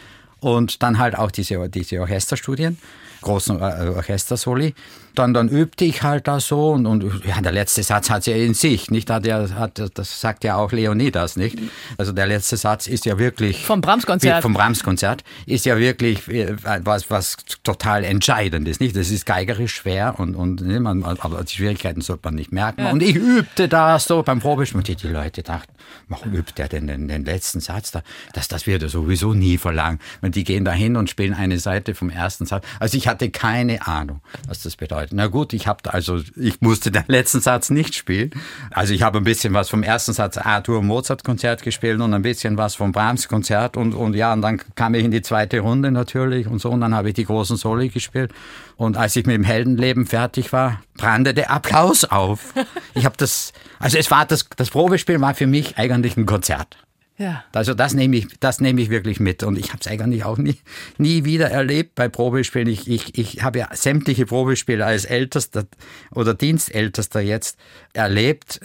Und 0.41 0.83
dann 0.83 0.99
halt 0.99 1.17
auch 1.17 1.31
diese, 1.31 1.67
diese 1.69 1.99
Orchesterstudien 1.99 2.77
großen 3.21 3.59
äh, 3.59 3.89
Orchestersoli. 3.95 4.73
Dann, 5.15 5.33
dann 5.33 5.49
übte 5.49 5.85
ich 5.85 6.03
halt 6.03 6.27
da 6.27 6.39
so 6.39 6.71
und, 6.71 6.85
und 6.85 7.25
ja, 7.25 7.41
der 7.41 7.51
letzte 7.51 7.83
Satz 7.83 8.09
hat 8.09 8.25
ja 8.25 8.35
in 8.35 8.53
sich, 8.53 8.91
nicht? 8.91 9.09
Hat 9.09 9.25
ja, 9.25 9.49
hat, 9.55 9.81
das 9.93 10.21
sagt 10.21 10.43
ja 10.43 10.55
auch 10.55 10.71
Leonidas, 10.71 11.35
nicht? 11.35 11.57
Also 11.97 12.11
der 12.11 12.27
letzte 12.27 12.57
Satz 12.57 12.87
ist 12.87 13.05
ja 13.05 13.17
wirklich. 13.17 13.65
Vom 13.65 13.81
Brahms-Konzert. 13.81 14.41
Vom 14.41 14.53
Brahms-Konzert 14.53 15.23
ist 15.45 15.65
ja 15.65 15.77
wirklich 15.77 16.27
äh, 16.27 16.55
was, 16.83 17.09
was 17.09 17.37
total 17.63 18.03
Entscheidendes, 18.03 18.79
nicht? 18.79 18.95
Das 18.95 19.09
ist 19.09 19.25
geigerisch 19.25 19.75
schwer 19.75 20.19
und, 20.19 20.35
und 20.35 20.61
ne, 20.61 20.79
man, 20.79 21.03
aber 21.03 21.43
die 21.43 21.55
Schwierigkeiten 21.55 22.01
sollte 22.01 22.21
man 22.25 22.35
nicht 22.35 22.51
merken. 22.51 22.81
Ja. 22.81 22.91
Und 22.91 23.01
ich 23.01 23.15
übte 23.15 23.67
da 23.67 23.99
so 23.99 24.23
beim 24.23 24.39
Probespiel 24.39 24.77
und 24.77 24.87
die, 24.87 25.07
Leute 25.07 25.43
dachten, 25.43 25.73
warum 26.07 26.33
übt 26.33 26.53
der 26.57 26.67
denn 26.67 26.87
den, 26.87 27.07
den 27.07 27.25
letzten 27.25 27.59
Satz 27.59 27.91
da? 27.91 28.03
Das, 28.33 28.47
das 28.47 28.67
wird 28.67 28.83
er 28.83 28.89
sowieso 28.89 29.33
nie 29.33 29.57
verlangen. 29.57 29.99
Wenn 30.21 30.31
die 30.31 30.43
gehen 30.43 30.65
da 30.65 30.71
hin 30.71 30.95
und 30.95 31.09
spielen 31.09 31.33
eine 31.33 31.59
Seite 31.59 31.95
vom 31.95 32.09
ersten 32.09 32.45
Satz. 32.45 32.65
Also 32.79 32.97
ich 32.97 33.07
hatte 33.07 33.29
keine 33.29 33.87
Ahnung, 33.87 34.21
was 34.47 34.63
das 34.63 34.75
bedeutet. 34.75 34.98
Na 35.11 35.27
gut, 35.27 35.53
ich 35.53 35.67
habe 35.67 35.93
also 35.93 36.21
ich 36.35 36.61
musste 36.61 36.91
den 36.91 37.03
letzten 37.07 37.41
Satz 37.41 37.69
nicht 37.69 37.95
spielen. 37.95 38.31
Also 38.71 38.93
ich 38.93 39.01
habe 39.01 39.19
ein 39.19 39.23
bisschen 39.23 39.53
was 39.53 39.69
vom 39.69 39.83
ersten 39.83 40.13
Satz 40.13 40.37
Arthur 40.37 40.81
Mozart 40.81 41.23
Konzert 41.23 41.63
gespielt 41.63 41.99
und 42.01 42.13
ein 42.13 42.21
bisschen 42.21 42.57
was 42.57 42.75
vom 42.75 42.91
Brahms 42.91 43.27
Konzert 43.27 43.77
und 43.77 43.93
und 43.93 44.15
ja, 44.15 44.33
und 44.33 44.41
dann 44.41 44.61
kam 44.75 44.93
ich 44.95 45.03
in 45.03 45.11
die 45.11 45.21
zweite 45.21 45.59
Runde 45.59 45.91
natürlich 45.91 46.47
und 46.47 46.59
so 46.59 46.69
und 46.69 46.81
dann 46.81 46.95
habe 46.95 47.09
ich 47.09 47.15
die 47.15 47.25
großen 47.25 47.57
Soli 47.57 47.89
gespielt 47.89 48.31
und 48.75 48.97
als 48.97 49.15
ich 49.15 49.25
mit 49.25 49.35
dem 49.35 49.43
Heldenleben 49.43 50.05
fertig 50.05 50.51
war, 50.53 50.81
brannte 50.97 51.33
der 51.33 51.51
Applaus 51.51 52.03
auf. 52.03 52.53
Ich 52.93 53.05
habe 53.05 53.15
das 53.17 53.53
also 53.79 53.97
es 53.97 54.11
war 54.11 54.25
das 54.25 54.47
das 54.55 54.69
Probespiel 54.69 55.21
war 55.21 55.33
für 55.33 55.47
mich 55.47 55.77
eigentlich 55.77 56.17
ein 56.17 56.25
Konzert. 56.25 56.77
Ja. 57.19 57.43
Also 57.51 57.73
das 57.73 57.93
nehme 57.93 58.15
ich, 58.15 58.27
das 58.39 58.61
nehme 58.61 58.81
ich 58.81 58.89
wirklich 58.89 59.19
mit. 59.19 59.43
Und 59.43 59.59
ich 59.59 59.69
habe 59.69 59.79
es 59.81 59.87
eigentlich 59.87 60.23
auch 60.23 60.37
nie, 60.37 60.55
nie 60.97 61.25
wieder 61.25 61.51
erlebt 61.51 61.93
bei 61.95 62.07
Probespielen. 62.07 62.69
Ich, 62.69 62.87
ich, 62.87 63.17
ich 63.17 63.43
habe 63.43 63.59
ja 63.59 63.67
sämtliche 63.73 64.25
Probespiele 64.25 64.85
als 64.85 65.03
Ältester 65.03 65.65
oder 66.11 66.33
Dienstältester 66.33 67.19
jetzt 67.19 67.59
erlebt. 67.93 68.61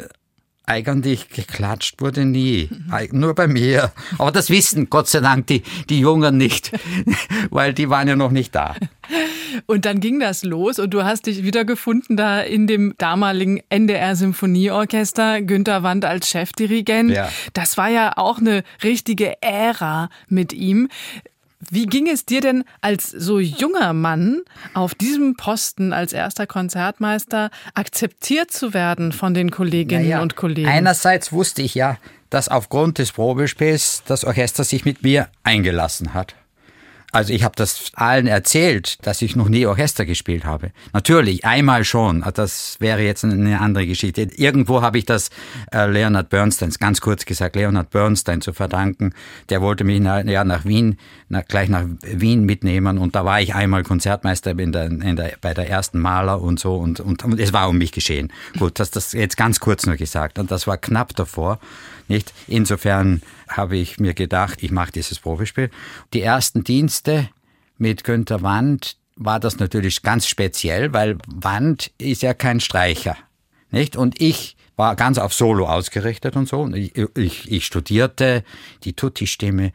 Eigentlich 0.67 1.29
geklatscht 1.29 2.01
wurde 2.01 2.25
nie. 2.25 2.71
Nur 3.13 3.35
bei 3.35 3.47
mir. 3.47 3.93
Aber 4.17 4.33
das 4.33 4.49
wissen 4.49 4.89
Gott 4.89 5.09
sei 5.09 5.21
Dank 5.21 5.47
die, 5.47 5.63
die 5.91 6.01
Jungen 6.01 6.39
nicht, 6.39 6.73
weil 7.51 7.75
die 7.75 7.91
waren 7.91 8.09
ja 8.09 8.17
noch 8.17 8.31
nicht 8.31 8.55
da. 8.55 8.75
Und 9.67 9.85
dann 9.85 10.01
ging 10.01 10.21
das 10.21 10.43
los 10.43 10.79
und 10.79 10.95
du 10.95 11.05
hast 11.05 11.27
dich 11.27 11.45
wiedergefunden 11.45 12.17
da 12.17 12.41
in 12.41 12.67
dem 12.67 12.95
damaligen 12.97 13.61
NDR 13.69 14.17
Symphonieorchester, 14.17 15.43
Günter 15.43 15.83
Wand 15.83 16.07
als 16.07 16.31
Chefdirigent. 16.31 17.11
Ja. 17.11 17.29
Das 17.53 17.77
war 17.77 17.91
ja 17.91 18.13
auch 18.17 18.39
eine 18.39 18.65
richtige 18.83 19.43
Ära 19.43 20.09
mit 20.29 20.55
ihm. 20.55 20.89
Wie 21.71 21.87
ging 21.87 22.09
es 22.09 22.27
dir 22.27 22.41
denn 22.41 22.65
als 22.81 23.11
so 23.11 23.39
junger 23.39 23.93
Mann 23.93 24.43
auf 24.75 24.95
diesem 24.95 25.37
Posten 25.37 25.93
als 25.93 26.13
erster 26.13 26.47
Konzertmeister 26.47 27.51
akzeptiert 27.75 28.51
zu 28.51 28.75
werden 28.75 29.13
von 29.13 29.35
den 29.35 29.51
Kolleginnen 29.51 30.05
naja, 30.05 30.23
und 30.23 30.37
Kollegen? 30.37 30.69
Einerseits 30.69 31.33
wusste 31.33 31.63
ich 31.63 31.75
ja, 31.75 31.99
dass 32.31 32.49
aufgrund 32.49 32.99
des 32.99 33.13
Probespiels 33.13 34.03
das 34.07 34.25
Orchester 34.25 34.65
sich 34.65 34.85
mit 34.85 35.03
mir 35.03 35.29
eingelassen 35.43 36.15
hat. 36.15 36.35
Also 37.15 37.33
ich 37.33 37.45
habe 37.45 37.55
das 37.55 37.93
allen 37.95 38.27
erzählt, 38.27 38.99
dass 39.07 39.23
ich 39.23 39.37
noch 39.37 39.49
nie 39.49 39.67
Orchester 39.67 40.05
gespielt 40.05 40.45
habe. 40.45 40.73
Natürlich, 40.93 41.45
einmal 41.45 41.85
schon. 41.85 42.25
Das 42.35 42.77
wäre 42.81 43.03
jetzt 43.03 43.25
eine 43.25 43.61
andere 43.61 43.87
Geschichte. 43.87 44.23
Irgendwo 44.23 44.83
habe 44.83 44.99
ich 44.99 45.07
das 45.07 45.31
äh, 45.73 45.87
Leonard 45.87 46.29
Bernstein, 46.29 46.71
ganz 46.81 47.01
kurz 47.01 47.25
gesagt, 47.25 47.55
Leonard 47.55 47.91
Bernstein 47.91 48.41
zu 48.41 48.53
verdanken. 48.53 49.15
Der 49.49 49.63
wollte 49.63 49.85
mich 49.85 50.01
nach, 50.01 50.25
ja, 50.25 50.43
nach 50.43 50.65
Wien, 50.65 50.99
nach, 51.29 51.45
gleich 51.47 51.69
nach 51.69 51.85
Wien 52.03 52.45
mitnehmen 52.45 52.99
und 52.99 53.15
da 53.15 53.25
war 53.25 53.41
ich 53.41 53.55
einmal 53.55 53.85
Konzertmeister 53.85 54.59
in 54.59 54.73
der, 54.73 54.87
in 54.87 55.15
der, 55.15 55.35
bei 55.41 55.55
der 55.55 55.71
ersten 55.71 56.01
Maler 56.01 56.43
und 56.43 56.59
so 56.59 56.75
und, 56.75 56.99
und, 56.99 57.23
und 57.23 57.39
es 57.39 57.53
war 57.53 57.69
um 57.69 57.79
mich 57.79 57.93
geschehen. 57.93 58.33
Gut, 58.59 58.81
das, 58.81 58.91
das 58.91 59.13
jetzt 59.13 59.37
ganz 59.37 59.61
kurz 59.61 59.87
nur 59.87 59.95
gesagt 59.95 60.41
und 60.41 60.51
das 60.51 60.67
war 60.67 60.79
knapp 60.79 61.15
davor. 61.15 61.61
Nicht? 62.09 62.33
Insofern 62.47 63.23
habe 63.49 63.77
ich 63.77 63.99
mir 63.99 64.15
gedacht, 64.15 64.63
ich 64.63 64.71
mache 64.71 64.93
dieses 64.93 65.19
Profispiel. 65.19 65.71
Die 66.13 66.21
ersten 66.21 66.65
Dienste 66.65 67.29
mit 67.79 68.05
Günter 68.05 68.43
Wand 68.43 68.97
war 69.17 69.41
das 69.41 69.59
natürlich 69.59 70.03
ganz 70.03 70.27
speziell, 70.27 70.93
weil 70.93 71.19
Wand 71.27 71.93
ist 71.99 72.23
ja 72.23 72.35
kein 72.35 72.61
Streicher. 72.61 73.17
Nicht? 73.71 73.97
Und 73.97 74.21
ich 74.21 74.57
war 74.77 74.97
ganz 74.97 75.19
auf 75.19 75.33
Solo 75.33 75.69
ausgerichtet 75.69 76.37
und 76.37 76.49
so. 76.49 76.69
Ich, 76.75 76.97
ich, 77.17 77.51
ich 77.51 77.65
studierte 77.65 78.45
die 78.83 78.95
Tutti-Stimme, 78.95 79.73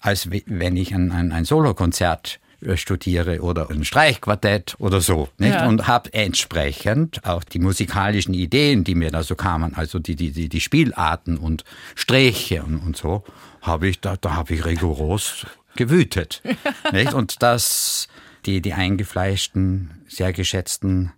als 0.00 0.28
wenn 0.30 0.76
ich 0.76 0.94
ein, 0.94 1.10
ein, 1.10 1.32
ein 1.32 1.44
Solokonzert 1.44 2.38
studiere 2.74 3.42
oder 3.42 3.70
ein 3.70 3.84
Streichquartett 3.84 4.76
oder 4.78 5.00
so. 5.00 5.28
Nicht? 5.38 5.54
Ja. 5.54 5.66
Und 5.66 5.86
habe 5.86 6.12
entsprechend 6.12 7.24
auch 7.24 7.44
die 7.44 7.58
musikalischen 7.58 8.34
Ideen, 8.34 8.84
die 8.84 8.94
mir 8.94 9.10
da 9.10 9.22
so 9.22 9.34
kamen, 9.34 9.74
also 9.74 9.98
die, 9.98 10.16
die, 10.16 10.30
die, 10.30 10.48
die 10.48 10.60
Spielarten 10.60 11.38
und 11.38 11.64
Sträche 11.94 12.62
und, 12.62 12.78
und 12.78 12.96
so, 12.96 13.24
habe 13.60 13.88
ich 13.88 14.00
da, 14.00 14.16
da 14.16 14.34
habe 14.34 14.54
ich 14.54 14.64
rigoros 14.64 15.46
gewütet. 15.76 16.42
nicht? 16.92 17.14
Und 17.14 17.42
das, 17.42 18.08
die, 18.46 18.60
die 18.60 18.72
eingefleischten, 18.72 19.90
sehr 20.08 20.32
geschätzten 20.32 21.12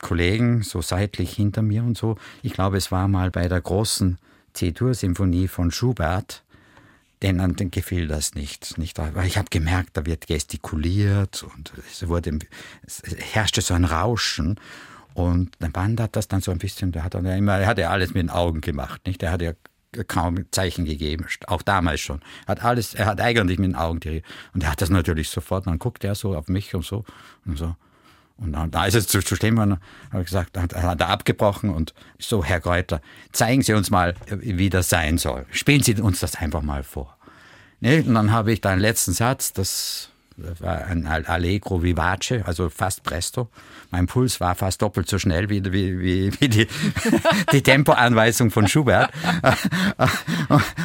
Kollegen, 0.00 0.62
so 0.62 0.80
seitlich 0.80 1.32
hinter 1.32 1.62
mir 1.62 1.82
und 1.82 1.98
so, 1.98 2.16
ich 2.42 2.52
glaube, 2.52 2.76
es 2.76 2.92
war 2.92 3.08
mal 3.08 3.30
bei 3.30 3.48
der 3.48 3.60
großen 3.60 4.18
C-Dur-Symphonie 4.54 5.48
von 5.48 5.70
Schubert, 5.70 6.42
denen 7.22 7.70
gefiel 7.70 8.06
das 8.06 8.34
nicht. 8.34 8.78
nicht 8.78 8.98
weil 8.98 9.26
ich 9.26 9.38
habe 9.38 9.48
gemerkt, 9.50 9.96
da 9.96 10.06
wird 10.06 10.26
gestikuliert 10.26 11.42
und 11.42 11.72
es, 11.90 12.06
wurde, 12.08 12.38
es 12.86 13.02
herrschte 13.32 13.60
so 13.60 13.74
ein 13.74 13.84
Rauschen. 13.84 14.58
Und 15.14 15.50
der 15.60 15.68
Band 15.68 16.00
hat 16.00 16.14
das 16.14 16.28
dann 16.28 16.40
so 16.40 16.52
ein 16.52 16.58
bisschen, 16.58 16.92
der 16.92 17.02
hat, 17.02 17.14
dann 17.14 17.26
immer, 17.26 17.58
er 17.58 17.66
hat 17.66 17.78
ja 17.78 17.90
alles 17.90 18.14
mit 18.14 18.22
den 18.22 18.30
Augen 18.30 18.60
gemacht. 18.60 19.04
Nicht? 19.06 19.22
Er 19.22 19.32
hat 19.32 19.42
ja 19.42 19.52
kaum 20.06 20.44
Zeichen 20.52 20.84
gegeben, 20.84 21.26
auch 21.46 21.62
damals 21.62 22.00
schon. 22.00 22.20
Hat 22.46 22.62
alles, 22.62 22.94
er 22.94 23.06
hat 23.06 23.20
eigentlich 23.20 23.58
mit 23.58 23.70
den 23.70 23.76
Augen 23.76 24.00
dirigiert. 24.00 24.26
Und 24.54 24.62
er 24.62 24.72
hat 24.72 24.80
das 24.80 24.90
natürlich 24.90 25.30
sofort, 25.30 25.66
dann 25.66 25.78
guckt 25.78 26.04
er 26.04 26.14
so 26.14 26.36
auf 26.36 26.48
mich 26.48 26.74
und 26.74 26.84
so 26.84 27.04
und 27.44 27.58
so. 27.58 27.74
Und 28.38 28.52
dann, 28.52 28.70
da 28.70 28.86
ist 28.86 28.94
es 28.94 29.08
zu, 29.08 29.20
zu 29.20 29.34
stehen, 29.34 29.58
habe 29.58 29.80
ich 30.12 30.26
gesagt, 30.26 30.56
hat, 30.56 30.74
hat 30.74 31.00
er 31.00 31.08
abgebrochen 31.08 31.70
und 31.70 31.92
so, 32.18 32.44
Herr 32.44 32.60
Kräuter, 32.60 33.00
zeigen 33.32 33.62
Sie 33.62 33.74
uns 33.74 33.90
mal, 33.90 34.14
wie 34.28 34.70
das 34.70 34.88
sein 34.88 35.18
soll. 35.18 35.44
Spielen 35.50 35.82
Sie 35.82 35.94
uns 36.00 36.20
das 36.20 36.36
einfach 36.36 36.62
mal 36.62 36.84
vor. 36.84 37.16
Ne? 37.80 38.02
Und 38.06 38.14
dann 38.14 38.30
habe 38.30 38.52
ich 38.52 38.60
da 38.60 38.70
einen 38.70 38.80
letzten 38.80 39.12
Satz, 39.12 39.52
das 39.52 40.10
war 40.36 40.84
ein 40.84 41.06
Allegro 41.06 41.82
vivace, 41.82 42.42
also 42.44 42.70
fast 42.70 43.02
presto. 43.02 43.48
Mein 43.90 44.06
Puls 44.06 44.40
war 44.40 44.54
fast 44.54 44.82
doppelt 44.82 45.08
so 45.08 45.18
schnell 45.18 45.50
wie, 45.50 45.64
wie, 45.64 45.98
wie, 45.98 46.40
wie 46.40 46.48
die, 46.48 46.68
die 47.52 47.62
Tempoanweisung 47.62 48.52
von 48.52 48.68
Schubert. 48.68 49.10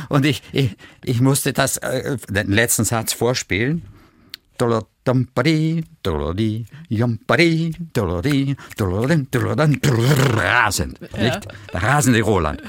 Und 0.10 0.26
ich, 0.26 0.42
ich, 0.52 0.76
ich 1.04 1.22
musste 1.22 1.54
das, 1.54 1.78
äh, 1.78 2.18
den 2.30 2.52
letzten 2.52 2.84
Satz 2.84 3.14
vorspielen. 3.14 3.84
Rasend, 10.38 11.02
nicht? 11.02 11.48
Der 11.74 11.84
rasende 11.84 12.22
Roland. 12.22 12.62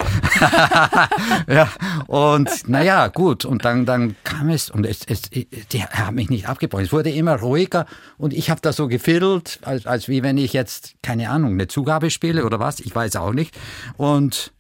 ja, 1.47 1.69
und 2.07 2.51
naja, 2.69 3.09
gut, 3.09 3.45
und 3.45 3.65
dann, 3.65 3.87
dann 3.87 4.17
kam 4.25 4.49
es, 4.49 4.71
und 4.71 4.85
es, 4.85 5.01
es, 5.07 5.23
die 5.31 5.85
haben 5.85 6.17
mich 6.17 6.31
nicht 6.31 6.49
abgebrochen. 6.49 6.85
Es 6.85 6.93
wurde 6.93 7.11
immer 7.11 7.37
ruhiger 7.37 7.87
und 8.19 8.33
ich 8.33 8.51
habe 8.51 8.61
da 8.61 8.73
so 8.73 8.89
gefiddelt, 8.89 9.61
als, 9.63 9.87
als 9.87 10.09
wie 10.09 10.23
wenn 10.23 10.39
ich 10.39 10.53
jetzt, 10.53 10.95
keine 11.03 11.31
Ahnung, 11.31 11.53
eine 11.53 11.69
Zugabe 11.69 12.11
spiele 12.11 12.45
oder 12.45 12.59
was, 12.59 12.81
ich 12.81 12.95
weiß 12.95 13.17
auch 13.17 13.33
nicht. 13.33 13.57
Und 13.97 14.53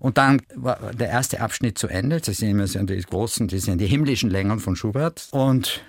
und 0.00 0.16
dann 0.16 0.40
war 0.54 0.78
der 0.94 1.08
erste 1.08 1.40
Abschnitt 1.40 1.76
zu 1.76 1.88
Ende. 1.88 2.20
Das 2.20 2.36
sind 2.36 2.50
immer 2.50 2.66
die 2.66 3.02
großen, 3.02 3.48
das 3.48 3.62
sind 3.62 3.80
die 3.80 3.86
himmlischen 3.86 4.30
Längen 4.30 4.60
von 4.60 4.76
Schubert. 4.76 5.26
Und 5.32 5.82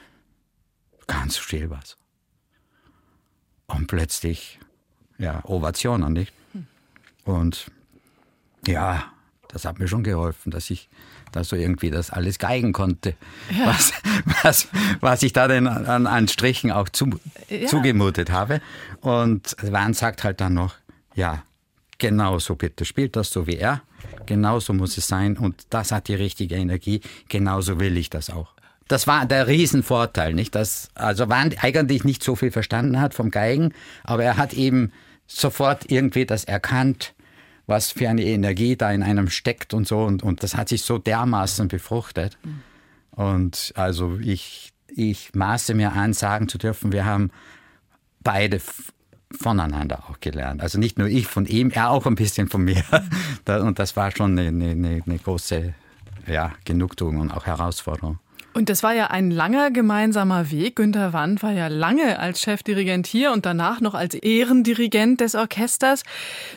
ganz 1.09 1.37
still 1.37 1.69
was. 1.69 1.97
Und 3.67 3.87
plötzlich, 3.87 4.59
ja, 5.17 5.43
Ovationen, 5.43 6.13
nicht? 6.13 6.33
Und 7.25 7.69
ja, 8.65 9.11
das 9.49 9.65
hat 9.65 9.79
mir 9.79 9.87
schon 9.87 10.03
geholfen, 10.03 10.51
dass 10.51 10.69
ich 10.69 10.89
da 11.31 11.43
so 11.43 11.55
irgendwie 11.55 11.89
das 11.89 12.09
alles 12.09 12.39
geigen 12.39 12.73
konnte, 12.73 13.15
ja. 13.51 13.67
was, 13.67 13.93
was, 14.43 14.67
was 14.99 15.23
ich 15.23 15.33
da 15.33 15.47
denn 15.47 15.67
an, 15.67 16.07
an 16.07 16.27
Strichen 16.27 16.71
auch 16.71 16.89
zu, 16.89 17.19
ja. 17.49 17.67
zugemutet 17.67 18.31
habe. 18.31 18.61
Und 19.01 19.55
Wahn 19.61 19.93
sagt 19.93 20.23
halt 20.23 20.41
dann 20.41 20.53
noch, 20.53 20.75
ja, 21.15 21.43
genau 21.97 22.39
so 22.39 22.55
bitte, 22.55 22.85
spielt 22.85 23.15
das 23.15 23.29
so 23.29 23.45
wie 23.45 23.57
er, 23.57 23.81
genauso 24.25 24.73
muss 24.73 24.97
es 24.97 25.07
sein 25.07 25.37
und 25.37 25.67
das 25.69 25.91
hat 25.91 26.07
die 26.07 26.15
richtige 26.15 26.55
Energie, 26.55 27.01
genauso 27.27 27.79
will 27.79 27.97
ich 27.97 28.09
das 28.09 28.29
auch 28.29 28.53
das 28.89 29.07
war 29.07 29.25
der 29.25 29.47
Riesenvorteil, 29.47 30.33
nicht? 30.33 30.55
Dass 30.55 30.89
also 30.95 31.29
Wand 31.29 31.63
eigentlich 31.63 32.03
nicht 32.03 32.23
so 32.23 32.35
viel 32.35 32.51
verstanden 32.51 32.99
hat 32.99 33.13
vom 33.13 33.31
Geigen, 33.31 33.73
aber 34.03 34.23
er 34.23 34.35
hat 34.35 34.53
eben 34.53 34.91
sofort 35.27 35.89
irgendwie 35.89 36.25
das 36.25 36.43
erkannt, 36.43 37.13
was 37.67 37.91
für 37.91 38.09
eine 38.09 38.23
Energie 38.23 38.75
da 38.75 38.91
in 38.91 39.03
einem 39.03 39.29
steckt 39.29 39.75
und 39.75 39.87
so 39.87 40.03
und, 40.03 40.23
und 40.23 40.41
das 40.41 40.57
hat 40.57 40.69
sich 40.69 40.81
so 40.81 40.97
dermaßen 40.97 41.67
befruchtet. 41.67 42.37
Und 43.11 43.73
also 43.75 44.17
ich, 44.21 44.73
ich 44.87 45.35
maße 45.35 45.75
mir 45.75 45.93
an, 45.93 46.13
sagen 46.13 46.49
zu 46.49 46.57
dürfen, 46.57 46.91
wir 46.91 47.05
haben 47.05 47.29
beide 48.21 48.59
voneinander 49.39 50.09
auch 50.09 50.19
gelernt. 50.19 50.61
Also 50.61 50.79
nicht 50.79 50.97
nur 50.97 51.07
ich 51.07 51.27
von 51.27 51.45
ihm, 51.45 51.69
er 51.69 51.91
auch 51.91 52.07
ein 52.07 52.15
bisschen 52.15 52.49
von 52.49 52.63
mir. 52.63 52.83
Und 53.45 53.77
das 53.77 53.95
war 53.95 54.09
schon 54.09 54.37
eine, 54.37 54.47
eine, 54.47 55.03
eine 55.05 55.19
große 55.19 55.75
ja, 56.27 56.53
Genugtuung 56.65 57.17
und 57.17 57.31
auch 57.31 57.45
Herausforderung. 57.45 58.19
Und 58.59 58.67
das 58.67 58.83
war 58.83 58.93
ja 58.93 59.07
ein 59.07 59.31
langer 59.31 59.71
gemeinsamer 59.71 60.51
Weg. 60.51 60.75
Günter 60.75 61.13
Wandt 61.13 61.41
war 61.43 61.53
ja 61.53 61.67
lange 61.67 62.19
als 62.19 62.41
Chefdirigent 62.41 63.07
hier 63.07 63.31
und 63.31 63.45
danach 63.45 63.79
noch 63.79 63.93
als 63.93 64.15
Ehrendirigent 64.15 65.21
des 65.21 65.33
Orchesters. 65.33 66.03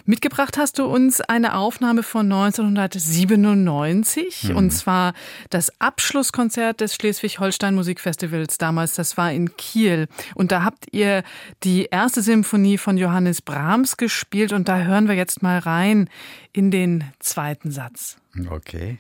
Mitgebracht 0.05 0.59
hast 0.59 0.81
du 0.81 0.87
uns 0.87 1.21
eine 1.21 1.55
Aufnahme 1.55 2.03
von 2.03 2.27
1997 2.33 4.49
mhm. 4.49 4.57
und 4.57 4.73
zwar 4.73 5.12
das 5.51 5.81
Abschlusskonzert 5.81 6.81
des 6.81 6.97
Schleswig-Holstein 6.97 7.77
Musikfestivals 7.77 8.59
damals. 8.59 8.97
Das 8.97 9.17
war 9.17 9.31
in 9.31 9.57
Kiel 9.57 10.09
und 10.35 10.51
da 10.51 10.65
habt 10.65 10.87
ihr 10.91 11.23
die 11.62 11.85
erste 11.85 12.21
Symphonie 12.21 12.79
von 12.79 12.99
Johannes 12.99 13.43
Brahms 13.43 13.97
gespielt 13.97 14.53
und 14.53 14.67
da 14.67 14.81
hören 14.81 15.07
wir 15.07 15.15
jetzt 15.15 15.41
mal 15.41 15.61
rein 15.61 16.11
in 16.53 16.73
den 16.73 17.05
zweiten 17.21 17.71
Satz. 17.71 18.17
Okay. 18.51 18.99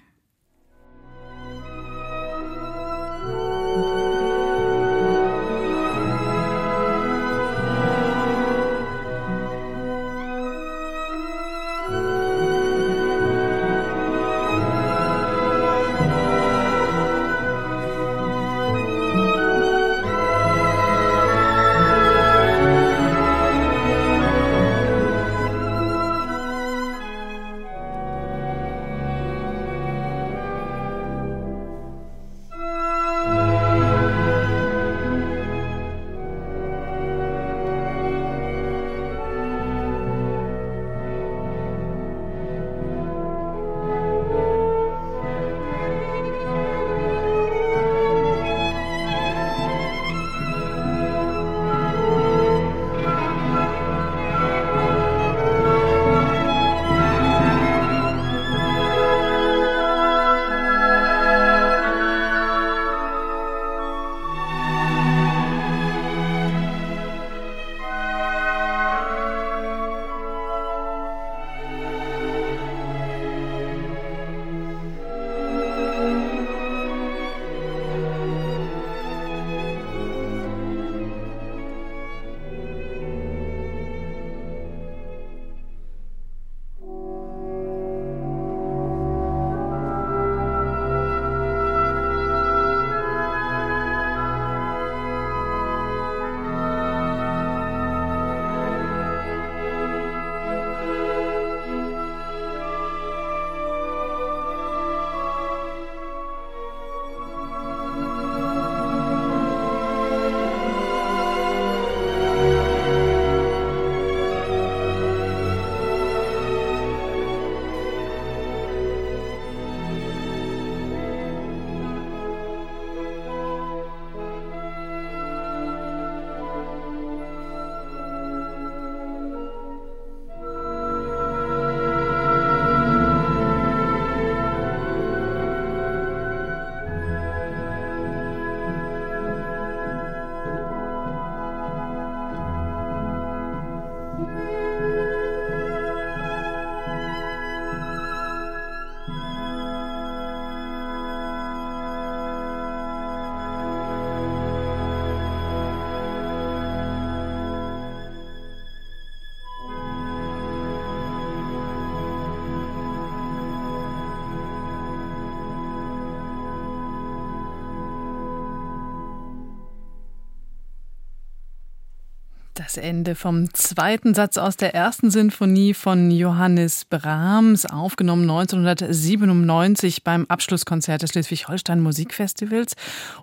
Das 172.72 172.82
Ende 172.82 173.14
vom 173.16 173.52
zweiten 173.52 174.14
Satz 174.14 174.38
aus 174.38 174.56
der 174.56 174.74
ersten 174.74 175.10
Sinfonie 175.10 175.74
von 175.74 176.10
Johannes 176.10 176.86
Brahms, 176.86 177.66
aufgenommen 177.66 178.22
1997 178.22 180.04
beim 180.04 180.24
Abschlusskonzert 180.30 181.02
des 181.02 181.10
Schleswig-Holstein 181.10 181.80
Musikfestivals. 181.80 182.72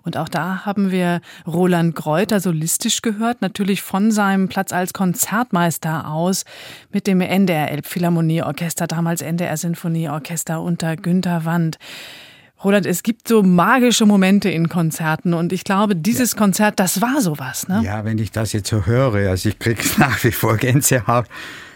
Und 0.04 0.16
auch 0.16 0.28
da 0.28 0.64
haben 0.66 0.92
wir 0.92 1.20
Roland 1.48 1.96
Greuter 1.96 2.38
solistisch 2.38 3.02
gehört, 3.02 3.42
natürlich 3.42 3.82
von 3.82 4.12
seinem 4.12 4.48
Platz 4.48 4.72
als 4.72 4.92
Konzertmeister 4.92 6.06
aus 6.06 6.44
mit 6.92 7.08
dem 7.08 7.20
NDR 7.20 7.72
Elbphilharmonieorchester, 7.72 8.86
damals 8.86 9.20
NDR 9.20 9.56
Sinfonieorchester 9.56 10.62
unter 10.62 10.94
Günter 10.94 11.44
Wand. 11.44 11.76
Roland, 12.62 12.84
es 12.84 13.02
gibt 13.02 13.26
so 13.26 13.42
magische 13.42 14.04
Momente 14.04 14.50
in 14.50 14.68
Konzerten 14.68 15.32
und 15.32 15.52
ich 15.52 15.64
glaube, 15.64 15.96
dieses 15.96 16.32
ja. 16.32 16.38
Konzert, 16.38 16.78
das 16.78 17.00
war 17.00 17.22
sowas, 17.22 17.68
ne? 17.68 17.80
Ja, 17.82 18.04
wenn 18.04 18.18
ich 18.18 18.32
das 18.32 18.52
jetzt 18.52 18.68
so 18.68 18.84
höre, 18.84 19.30
also 19.30 19.48
ich 19.48 19.58
kriege 19.58 19.82
nach 19.98 20.22
wie 20.24 20.32
vor 20.32 20.56
Gänsehaut, 20.58 21.26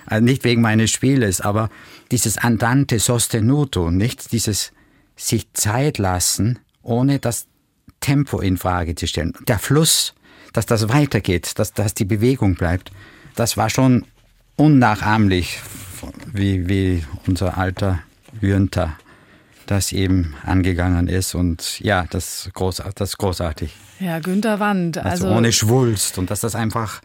also 0.06 0.22
nicht 0.22 0.44
wegen 0.44 0.60
meines 0.60 0.90
Spieles, 0.90 1.40
aber 1.40 1.70
dieses 2.10 2.36
Andante 2.36 2.98
sostenuto, 2.98 3.90
nicht 3.90 4.32
dieses 4.32 4.72
sich 5.16 5.50
Zeit 5.54 5.96
lassen, 5.96 6.58
ohne 6.82 7.18
das 7.18 7.46
Tempo 8.00 8.40
in 8.40 8.58
Frage 8.58 8.94
zu 8.94 9.06
stellen. 9.06 9.32
Der 9.48 9.58
Fluss, 9.58 10.14
dass 10.52 10.66
das 10.66 10.90
weitergeht, 10.90 11.58
dass, 11.58 11.72
dass 11.72 11.94
die 11.94 12.04
Bewegung 12.04 12.56
bleibt, 12.56 12.90
das 13.36 13.56
war 13.56 13.70
schon 13.70 14.04
unnachahmlich, 14.56 15.60
wie, 16.30 16.68
wie 16.68 17.04
unser 17.26 17.56
alter 17.56 18.00
Jünter 18.42 18.98
das 19.66 19.92
eben 19.92 20.34
angegangen 20.44 21.08
ist. 21.08 21.34
Und 21.34 21.80
ja, 21.80 22.06
das, 22.10 22.50
groß, 22.54 22.82
das 22.94 23.10
ist 23.10 23.18
großartig. 23.18 23.74
Ja, 24.00 24.18
Günter 24.18 24.60
Wand. 24.60 24.98
Also, 24.98 25.26
also 25.26 25.36
ohne 25.36 25.52
Schwulst 25.52 26.18
und 26.18 26.30
dass 26.30 26.40
das 26.40 26.54
einfach 26.54 27.00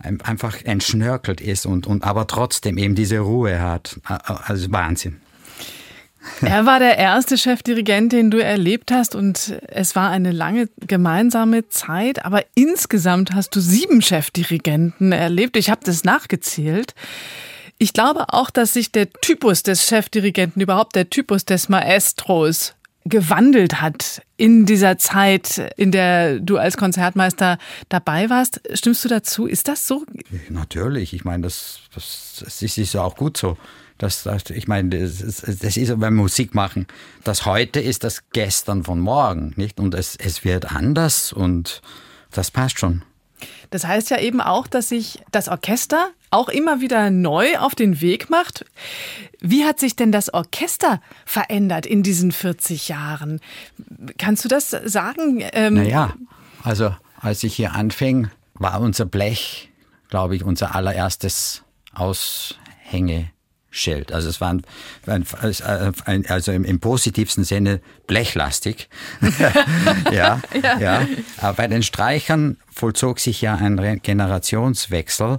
einfach 0.00 0.62
entschnörkelt 0.62 1.40
ist 1.40 1.66
und, 1.66 1.86
und 1.86 2.04
aber 2.04 2.26
trotzdem 2.26 2.78
eben 2.78 2.94
diese 2.94 3.18
Ruhe 3.18 3.60
hat. 3.60 3.98
Also 4.04 4.70
Wahnsinn. 4.70 5.20
Er 6.42 6.66
war 6.66 6.78
der 6.78 6.98
erste 6.98 7.38
Chefdirigent, 7.38 8.12
den 8.12 8.30
du 8.30 8.42
erlebt 8.42 8.90
hast 8.90 9.14
und 9.14 9.60
es 9.68 9.96
war 9.96 10.10
eine 10.10 10.30
lange 10.30 10.68
gemeinsame 10.86 11.68
Zeit, 11.68 12.24
aber 12.24 12.44
insgesamt 12.54 13.32
hast 13.32 13.56
du 13.56 13.60
sieben 13.60 14.02
Chefdirigenten 14.02 15.12
erlebt. 15.12 15.56
Ich 15.56 15.70
habe 15.70 15.80
das 15.84 16.04
nachgezählt. 16.04 16.94
Ich 17.78 17.92
glaube 17.92 18.26
auch, 18.32 18.50
dass 18.50 18.72
sich 18.72 18.90
der 18.90 19.10
Typus 19.10 19.62
des 19.62 19.84
Chefdirigenten, 19.84 20.60
überhaupt 20.60 20.96
der 20.96 21.10
Typus 21.10 21.44
des 21.44 21.68
Maestros 21.68 22.74
gewandelt 23.04 23.80
hat 23.80 24.22
in 24.36 24.66
dieser 24.66 24.98
Zeit, 24.98 25.72
in 25.76 25.92
der 25.92 26.40
du 26.40 26.58
als 26.58 26.76
Konzertmeister 26.76 27.58
dabei 27.88 28.28
warst. 28.30 28.60
Stimmst 28.74 29.04
du 29.04 29.08
dazu? 29.08 29.46
Ist 29.46 29.68
das 29.68 29.86
so? 29.86 30.04
Natürlich. 30.50 31.14
Ich 31.14 31.24
meine, 31.24 31.44
das, 31.44 31.80
das, 31.94 32.42
das 32.44 32.62
ist 32.62 32.92
ja 32.92 33.02
auch 33.02 33.16
gut 33.16 33.36
so. 33.36 33.56
Das, 33.96 34.24
das, 34.24 34.50
ich 34.50 34.68
meine, 34.68 34.90
das, 34.90 35.18
das 35.18 35.76
ist, 35.76 36.00
wenn 36.00 36.14
Musik 36.14 36.54
machen, 36.54 36.86
das 37.24 37.46
heute 37.46 37.80
ist 37.80 38.04
das 38.04 38.30
gestern 38.32 38.84
von 38.84 39.00
morgen, 39.00 39.54
nicht? 39.56 39.80
Und 39.80 39.94
es, 39.94 40.16
es 40.16 40.44
wird 40.44 40.70
anders 40.70 41.32
und 41.32 41.80
das 42.30 42.50
passt 42.50 42.78
schon. 42.78 43.02
Das 43.70 43.86
heißt 43.86 44.10
ja 44.10 44.18
eben 44.18 44.40
auch, 44.40 44.66
dass 44.66 44.88
sich 44.88 45.20
das 45.30 45.48
Orchester 45.48 46.08
auch 46.30 46.48
immer 46.48 46.80
wieder 46.80 47.10
neu 47.10 47.58
auf 47.58 47.74
den 47.74 48.00
Weg 48.00 48.30
macht. 48.30 48.64
Wie 49.40 49.64
hat 49.64 49.78
sich 49.78 49.96
denn 49.96 50.12
das 50.12 50.32
Orchester 50.32 51.00
verändert 51.24 51.86
in 51.86 52.02
diesen 52.02 52.32
40 52.32 52.88
Jahren? 52.88 53.40
Kannst 54.18 54.44
du 54.44 54.48
das 54.48 54.70
sagen? 54.70 55.42
Ähm 55.52 55.74
naja, 55.74 56.14
also 56.62 56.94
als 57.20 57.42
ich 57.44 57.54
hier 57.54 57.72
anfing, 57.72 58.28
war 58.54 58.80
unser 58.80 59.06
Blech, 59.06 59.70
glaube 60.08 60.36
ich, 60.36 60.44
unser 60.44 60.74
allererstes 60.74 61.62
Aushänge. 61.94 63.30
Schild. 63.70 64.12
Also 64.12 64.28
es 64.28 64.40
war 64.40 64.50
ein, 64.50 64.62
ein, 65.06 66.26
also 66.28 66.52
im, 66.52 66.64
im, 66.64 66.80
positivsten 66.80 67.44
Sinne 67.44 67.80
blechlastig. 68.06 68.88
ja, 70.10 70.40
ja, 70.62 70.78
ja. 70.78 71.08
Aber 71.36 71.52
bei 71.54 71.66
den 71.66 71.82
Streichern 71.82 72.56
vollzog 72.72 73.20
sich 73.20 73.42
ja 73.42 73.56
ein 73.56 74.00
Generationswechsel 74.02 75.38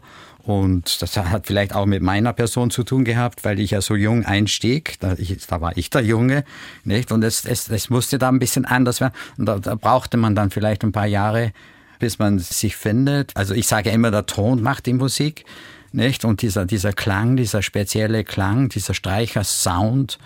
und 0.49 1.01
das 1.03 1.15
hat 1.15 1.45
vielleicht 1.45 1.75
auch 1.75 1.85
mit 1.85 2.01
meiner 2.01 2.33
Person 2.33 2.71
zu 2.71 2.83
tun 2.83 3.03
gehabt, 3.03 3.43
weil 3.43 3.59
ich 3.59 3.69
ja 3.69 3.81
so 3.81 3.95
jung 3.95 4.25
einstieg. 4.25 4.99
Da, 4.99 5.13
ich, 5.17 5.45
da 5.45 5.61
war 5.61 5.77
ich 5.77 5.91
der 5.91 6.01
Junge, 6.01 6.43
nicht? 6.83 7.11
Und 7.11 7.23
es, 7.23 7.45
es, 7.45 7.69
es 7.69 7.91
musste 7.91 8.17
da 8.17 8.29
ein 8.29 8.39
bisschen 8.39 8.65
anders 8.65 8.99
werden. 8.99 9.13
Und 9.37 9.45
da, 9.45 9.59
da 9.59 9.75
brauchte 9.75 10.17
man 10.17 10.33
dann 10.33 10.49
vielleicht 10.49 10.83
ein 10.83 10.91
paar 10.91 11.05
Jahre, 11.05 11.51
bis 11.99 12.17
man 12.17 12.39
sich 12.39 12.75
findet. 12.75 13.31
Also 13.35 13.53
ich 13.53 13.67
sage 13.67 13.91
immer, 13.91 14.09
der 14.09 14.25
Ton 14.25 14.61
macht 14.61 14.87
die 14.87 14.93
Musik 14.93 15.45
nicht? 15.93 16.25
Und 16.25 16.41
dieser, 16.41 16.65
dieser 16.65 16.93
Klang, 16.93 17.35
dieser 17.35 17.61
spezielle 17.61 18.23
Klang, 18.23 18.69
dieser 18.69 18.93
Streicher-Sound, 18.93 20.19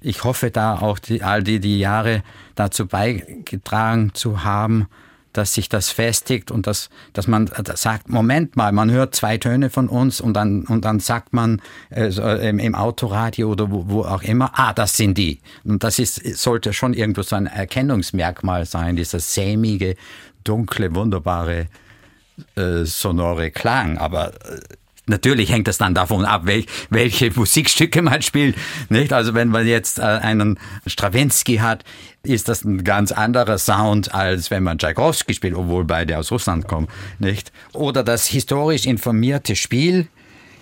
ich 0.00 0.22
hoffe 0.24 0.50
da 0.50 0.78
auch 0.78 0.98
die, 0.98 1.22
all 1.22 1.42
die, 1.42 1.60
die 1.60 1.78
Jahre 1.78 2.22
dazu 2.54 2.86
beigetragen 2.86 4.12
zu 4.14 4.44
haben, 4.44 4.86
dass 5.34 5.54
sich 5.54 5.68
das 5.68 5.90
festigt 5.90 6.50
und 6.50 6.66
dass, 6.66 6.88
dass 7.12 7.26
man 7.26 7.50
sagt, 7.74 8.08
Moment 8.08 8.56
mal, 8.56 8.70
man 8.72 8.90
hört 8.90 9.14
zwei 9.14 9.36
Töne 9.36 9.68
von 9.68 9.88
uns 9.88 10.20
und 10.20 10.34
dann, 10.34 10.64
und 10.64 10.84
dann 10.84 11.00
sagt 11.00 11.32
man 11.32 11.60
äh, 11.90 12.08
im, 12.48 12.58
im 12.58 12.74
Autoradio 12.74 13.50
oder 13.50 13.70
wo, 13.70 13.88
wo 13.88 14.02
auch 14.02 14.22
immer, 14.22 14.52
ah, 14.54 14.72
das 14.72 14.96
sind 14.96 15.18
die. 15.18 15.40
Und 15.64 15.82
das 15.82 15.98
ist, 15.98 16.24
sollte 16.36 16.72
schon 16.72 16.94
irgendwo 16.94 17.22
so 17.22 17.34
ein 17.34 17.46
Erkennungsmerkmal 17.46 18.64
sein, 18.64 18.94
dieser 18.94 19.18
sämige, 19.18 19.96
dunkle, 20.44 20.94
wunderbare, 20.94 21.66
äh, 22.54 22.84
sonore 22.84 23.50
Klang. 23.50 23.98
Aber 23.98 24.34
äh, 24.34 24.60
Natürlich 25.06 25.52
hängt 25.52 25.68
das 25.68 25.76
dann 25.76 25.94
davon 25.94 26.24
ab, 26.24 26.46
welch, 26.46 26.66
welche 26.88 27.30
Musikstücke 27.30 28.00
man 28.00 28.22
spielt. 28.22 28.56
Nicht? 28.88 29.12
Also 29.12 29.34
wenn 29.34 29.48
man 29.48 29.66
jetzt 29.66 29.98
äh, 29.98 30.02
einen 30.02 30.58
Stravinsky 30.86 31.58
hat, 31.58 31.84
ist 32.22 32.48
das 32.48 32.64
ein 32.64 32.84
ganz 32.84 33.12
anderer 33.12 33.58
Sound, 33.58 34.14
als 34.14 34.50
wenn 34.50 34.62
man 34.62 34.78
Tchaikovsky 34.78 35.34
spielt, 35.34 35.54
obwohl 35.54 35.84
beide 35.84 36.18
aus 36.18 36.32
Russland 36.32 36.66
kommen. 36.66 36.88
Nicht? 37.18 37.52
Oder 37.74 38.02
das 38.02 38.26
historisch 38.26 38.86
informierte 38.86 39.56
Spiel. 39.56 40.08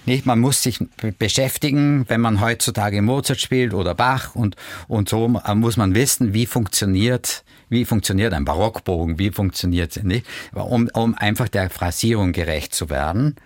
Nicht? 0.07 0.26
Man 0.26 0.40
muss 0.40 0.64
sich 0.64 0.81
beschäftigen, 1.18 2.05
wenn 2.09 2.20
man 2.20 2.40
heutzutage 2.40 3.00
Mozart 3.00 3.40
spielt 3.40 3.72
oder 3.72 3.94
Bach 3.94 4.35
und, 4.35 4.57
und 4.88 5.09
so 5.09 5.28
muss 5.28 5.76
man 5.76 5.94
wissen, 5.94 6.35
wie 6.35 6.46
funktioniert 6.46 7.44
wie 7.68 7.87
funktioniert 7.87 8.35
ein 8.35 8.44
Barockbogen, 8.44 9.18
wie 9.18 9.31
funktioniert 9.31 10.05
nicht, 10.05 10.26
um, 10.52 10.90
um 10.92 11.14
einfach 11.14 11.48
der 11.48 11.70
Phrasierung 11.70 12.33
gerecht 12.33 12.74
zu 12.74 12.90
werden. 12.90 13.37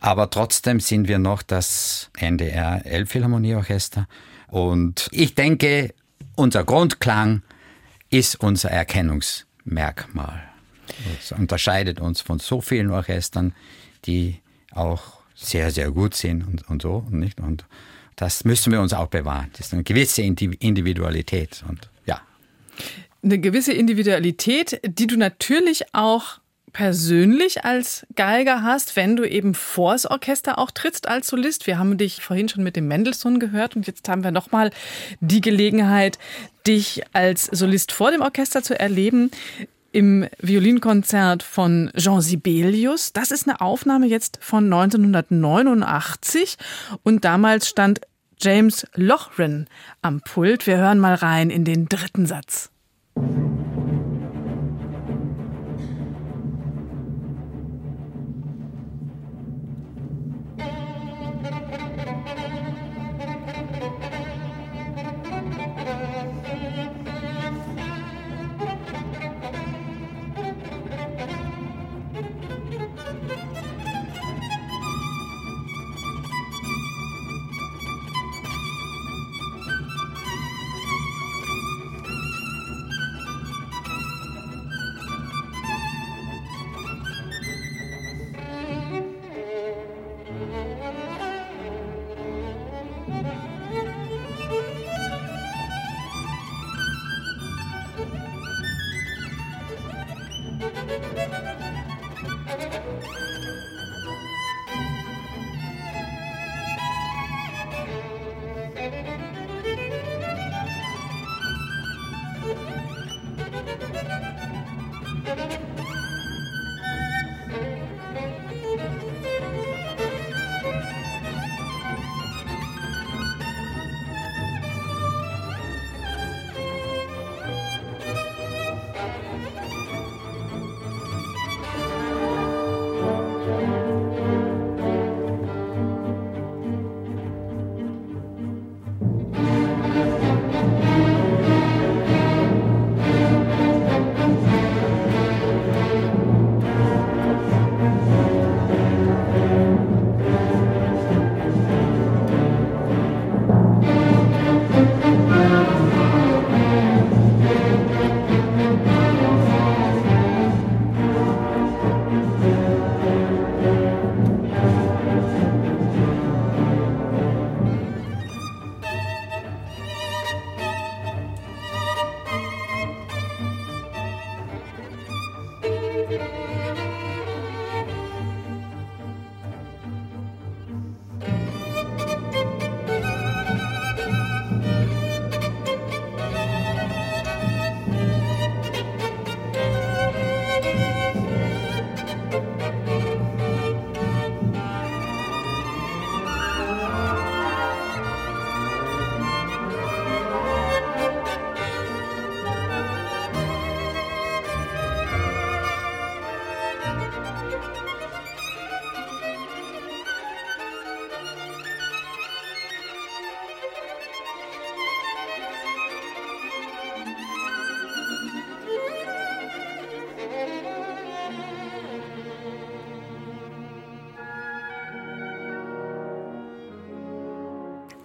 Aber 0.00 0.30
trotzdem 0.30 0.80
sind 0.80 1.08
wir 1.08 1.18
noch 1.18 1.42
das 1.42 2.10
NDR 2.18 2.84
Elbphilharmonieorchester. 2.84 4.08
Und 4.48 5.08
ich 5.12 5.34
denke, 5.34 5.94
unser 6.34 6.64
Grundklang 6.64 7.42
ist 8.08 8.40
unser 8.40 8.70
Erkennungsmerkmal. 8.70 10.42
Das 11.16 11.32
unterscheidet 11.38 12.00
uns 12.00 12.20
von 12.20 12.38
so 12.38 12.60
vielen 12.60 12.90
Orchestern, 12.90 13.54
die 14.06 14.40
auch 14.72 15.20
sehr, 15.34 15.70
sehr 15.70 15.90
gut 15.90 16.14
sind 16.14 16.46
und, 16.46 16.68
und 16.68 16.82
so. 16.82 17.06
Nicht? 17.10 17.38
Und 17.38 17.64
das 18.16 18.44
müssen 18.44 18.72
wir 18.72 18.80
uns 18.80 18.92
auch 18.92 19.08
bewahren. 19.08 19.50
Das 19.52 19.66
ist 19.66 19.72
eine 19.72 19.84
gewisse 19.84 20.22
Individualität. 20.22 21.62
Und 21.68 21.88
ja. 22.06 22.20
Eine 23.22 23.38
gewisse 23.38 23.72
Individualität, 23.72 24.80
die 24.84 25.06
du 25.06 25.16
natürlich 25.16 25.94
auch 25.94 26.39
persönlich 26.72 27.64
als 27.64 28.06
Geiger 28.16 28.62
hast, 28.62 28.96
wenn 28.96 29.16
du 29.16 29.24
eben 29.24 29.54
vors 29.54 30.06
Orchester 30.06 30.58
auch 30.58 30.70
trittst 30.70 31.08
als 31.08 31.28
Solist. 31.28 31.66
Wir 31.66 31.78
haben 31.78 31.98
dich 31.98 32.22
vorhin 32.22 32.48
schon 32.48 32.62
mit 32.64 32.76
dem 32.76 32.88
Mendelssohn 32.88 33.38
gehört 33.38 33.76
und 33.76 33.86
jetzt 33.86 34.08
haben 34.08 34.24
wir 34.24 34.30
nochmal 34.30 34.70
die 35.20 35.40
Gelegenheit, 35.40 36.18
dich 36.66 37.02
als 37.12 37.46
Solist 37.46 37.92
vor 37.92 38.10
dem 38.10 38.20
Orchester 38.20 38.62
zu 38.62 38.78
erleben 38.78 39.30
im 39.92 40.26
Violinkonzert 40.38 41.42
von 41.42 41.90
Jean 41.96 42.20
Sibelius. 42.20 43.12
Das 43.12 43.30
ist 43.30 43.48
eine 43.48 43.60
Aufnahme 43.60 44.06
jetzt 44.06 44.38
von 44.40 44.64
1989 44.64 46.56
und 47.02 47.24
damals 47.24 47.68
stand 47.68 48.00
James 48.38 48.86
Lochran 48.94 49.66
am 50.00 50.20
Pult. 50.20 50.66
Wir 50.66 50.78
hören 50.78 50.98
mal 50.98 51.14
rein 51.14 51.50
in 51.50 51.64
den 51.64 51.88
dritten 51.88 52.26
Satz. 52.26 52.70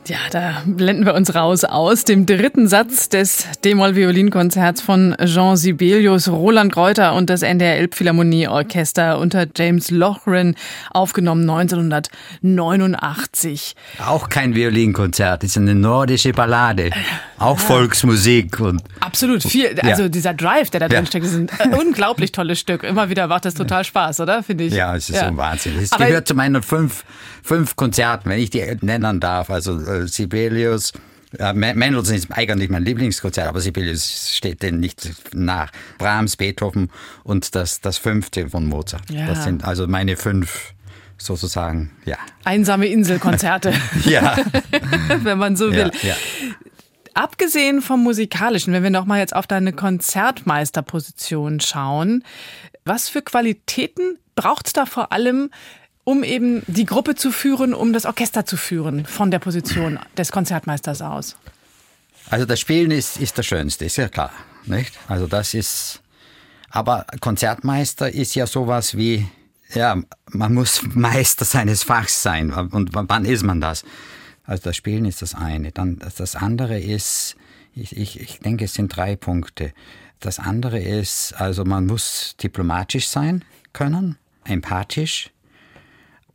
Ja, 0.07 0.17
da 0.29 0.61
blenden 0.67 1.07
wir 1.07 1.15
uns 1.15 1.33
raus 1.33 1.63
aus 1.63 2.03
dem 2.03 2.27
dritten 2.27 2.67
Satz 2.67 3.09
des 3.09 3.47
D-Moll-Violinkonzerts 3.63 4.79
von 4.79 5.15
Jean 5.25 5.57
Sibelius, 5.57 6.27
Roland 6.27 6.71
Kräuter 6.71 7.15
und 7.15 7.31
das 7.31 7.41
NDR 7.41 7.77
Elbphilharmonie-Orchester 7.77 9.17
unter 9.17 9.47
James 9.55 9.89
Lochran, 9.89 10.53
aufgenommen 10.91 11.49
1989. 11.49 13.75
Auch 14.05 14.29
kein 14.29 14.53
Violinkonzert, 14.53 15.43
ist 15.43 15.57
eine 15.57 15.73
nordische 15.73 16.33
Ballade, 16.33 16.91
auch 17.39 17.57
ja. 17.57 17.65
Volksmusik. 17.65 18.59
Und 18.59 18.83
Absolut, 18.99 19.41
viel, 19.41 19.75
also 19.81 20.03
ja. 20.03 20.09
dieser 20.09 20.35
Drive, 20.35 20.69
der 20.69 20.81
da 20.81 20.87
drin 20.87 21.05
ja. 21.05 21.07
steckt, 21.07 21.25
ist 21.25 21.33
ein 21.33 21.49
unglaublich 21.79 22.31
tolles 22.31 22.59
Stück. 22.59 22.83
Immer 22.83 23.09
wieder 23.09 23.25
macht 23.25 23.45
das 23.45 23.55
total 23.55 23.83
Spaß, 23.83 24.19
oder? 24.19 24.43
Finde 24.43 24.65
ich. 24.65 24.73
Ja, 24.73 24.95
es 24.95 25.09
ist 25.09 25.17
so 25.17 25.25
ein 25.25 25.37
Wahnsinn. 25.37 25.79
Es 25.81 25.89
gehört 25.89 26.27
zu 26.27 26.35
meinen 26.35 26.61
fünf, 26.61 27.03
fünf 27.41 27.75
Konzerten, 27.75 28.29
wenn 28.29 28.37
ich 28.37 28.51
die 28.51 28.63
nennen 28.81 29.19
darf. 29.19 29.49
Also 29.49 29.94
äh, 30.03 30.07
Sibelius. 30.07 30.93
Äh, 31.37 31.53
Mendelssohn 31.53 32.15
ist 32.15 32.31
eigentlich 32.31 32.69
mein 32.69 32.83
Lieblingskonzert, 32.83 33.47
aber 33.47 33.59
Sibelius 33.61 34.31
steht 34.35 34.61
denn 34.61 34.79
nicht 34.79 35.11
nach. 35.33 35.71
Brahms, 35.97 36.37
Beethoven 36.37 36.89
und 37.23 37.55
das, 37.55 37.81
das 37.81 37.97
fünfte 37.97 38.49
von 38.49 38.65
Mozart. 38.65 39.09
Ja. 39.09 39.27
Das 39.27 39.43
sind 39.43 39.63
also 39.63 39.87
meine 39.87 40.15
fünf 40.15 40.73
sozusagen, 41.17 41.91
ja. 42.05 42.17
Einsame 42.43 42.87
Inselkonzerte. 42.87 43.73
ja. 44.05 44.37
Wenn 45.23 45.37
man 45.37 45.55
so 45.55 45.71
will. 45.71 45.91
Ja, 46.01 46.09
ja. 46.09 46.15
Abgesehen 47.13 47.81
vom 47.81 48.03
musikalischen, 48.03 48.73
wenn 48.73 48.83
wir 48.83 48.89
nochmal 48.89 49.19
jetzt 49.19 49.33
auf 49.33 49.47
deine 49.47 49.71
Konzertmeisterposition 49.71 51.61
schauen, 51.61 52.25
was 52.83 53.07
für 53.07 53.21
Qualitäten 53.21 54.17
braucht 54.35 54.67
es 54.67 54.73
da 54.73 54.85
vor 54.85 55.13
allem, 55.13 55.49
um 56.05 56.23
eben 56.23 56.63
die 56.67 56.85
Gruppe 56.85 57.15
zu 57.15 57.31
führen, 57.31 57.73
um 57.73 57.91
das 57.91 58.05
Orchester 58.05 58.45
zu 58.45 58.55
führen 58.55 59.05
von 59.05 59.31
der 59.31 59.39
Position 59.39 59.99
des 60.15 60.31
Konzertmeisters 60.31 61.01
aus? 61.01 61.35
Also 62.29 62.45
das 62.45 62.59
Spielen 62.59 62.91
ist, 62.91 63.17
ist 63.17 63.37
das 63.37 63.45
Schönste, 63.45 63.85
ist 63.85 63.97
ja 63.97 64.07
klar. 64.07 64.31
Nicht? 64.65 64.97
Also 65.07 65.27
das 65.27 65.53
ist, 65.53 66.01
aber 66.69 67.05
Konzertmeister 67.19 68.11
ist 68.11 68.35
ja 68.35 68.47
sowas 68.47 68.95
wie, 68.95 69.27
ja, 69.73 69.97
man 70.29 70.53
muss 70.53 70.81
Meister 70.93 71.43
seines 71.43 71.83
Fachs 71.83 72.23
sein. 72.23 72.51
Und 72.51 72.91
wann 72.93 73.25
ist 73.25 73.43
man 73.43 73.59
das? 73.59 73.83
Also 74.43 74.63
das 74.63 74.75
Spielen 74.75 75.05
ist 75.05 75.21
das 75.21 75.33
eine. 75.33 75.71
Dann 75.71 75.99
das 76.17 76.35
andere 76.35 76.79
ist, 76.79 77.35
ich, 77.73 77.97
ich, 77.97 78.19
ich 78.19 78.39
denke, 78.39 78.65
es 78.65 78.75
sind 78.75 78.95
drei 78.95 79.15
Punkte. 79.15 79.73
Das 80.19 80.39
andere 80.39 80.79
ist, 80.79 81.33
also 81.33 81.65
man 81.65 81.87
muss 81.87 82.35
diplomatisch 82.41 83.07
sein 83.07 83.43
können, 83.73 84.17
empathisch 84.45 85.31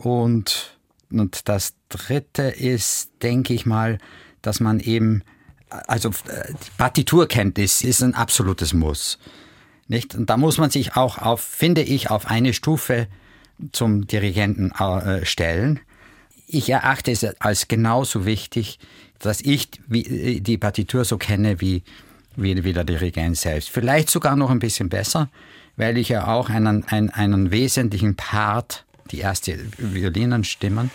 und, 0.01 0.79
und 1.11 1.49
das 1.49 1.75
Dritte 1.91 2.45
ist, 2.45 3.11
denke 3.23 3.53
ich 3.53 3.67
mal, 3.67 3.99
dass 4.41 4.59
man 4.59 4.81
eben, 4.81 5.23
also 5.69 6.09
äh, 6.09 6.55
Partiturkenntnis 6.79 7.83
ist 7.83 8.03
ein 8.03 8.15
absolutes 8.15 8.73
Muss. 8.73 9.19
Nicht? 9.89 10.15
Und 10.15 10.31
da 10.31 10.39
muss 10.39 10.57
man 10.57 10.71
sich 10.71 10.97
auch 10.97 11.19
auf, 11.19 11.43
finde 11.43 11.83
ich, 11.83 12.11
auf 12.11 12.27
eine 12.27 12.55
Stufe 12.55 13.09
zum 13.73 14.07
Dirigenten 14.07 14.71
äh, 14.71 15.27
stellen. 15.27 15.81
Ich 16.47 16.71
erachte 16.71 17.11
es 17.11 17.23
als 17.39 17.69
genauso 17.69 18.25
wichtig, 18.25 18.79
dass 19.19 19.43
ich 19.43 19.69
äh, 19.93 20.41
die 20.41 20.57
Partitur 20.57 21.05
so 21.05 21.19
kenne 21.19 21.61
wie, 21.61 21.83
wie, 22.37 22.65
wie 22.65 22.73
der 22.73 22.85
Dirigent 22.85 23.37
selbst. 23.37 23.69
Vielleicht 23.69 24.09
sogar 24.09 24.35
noch 24.35 24.49
ein 24.49 24.61
bisschen 24.61 24.89
besser, 24.89 25.29
weil 25.77 25.99
ich 25.99 26.09
ja 26.09 26.27
auch 26.27 26.49
einen, 26.49 26.85
einen, 26.85 27.11
einen 27.11 27.51
wesentlichen 27.51 28.17
Part 28.17 28.87
die 29.11 29.19
erste 29.19 29.59
Violinenstimmen, 29.79 30.91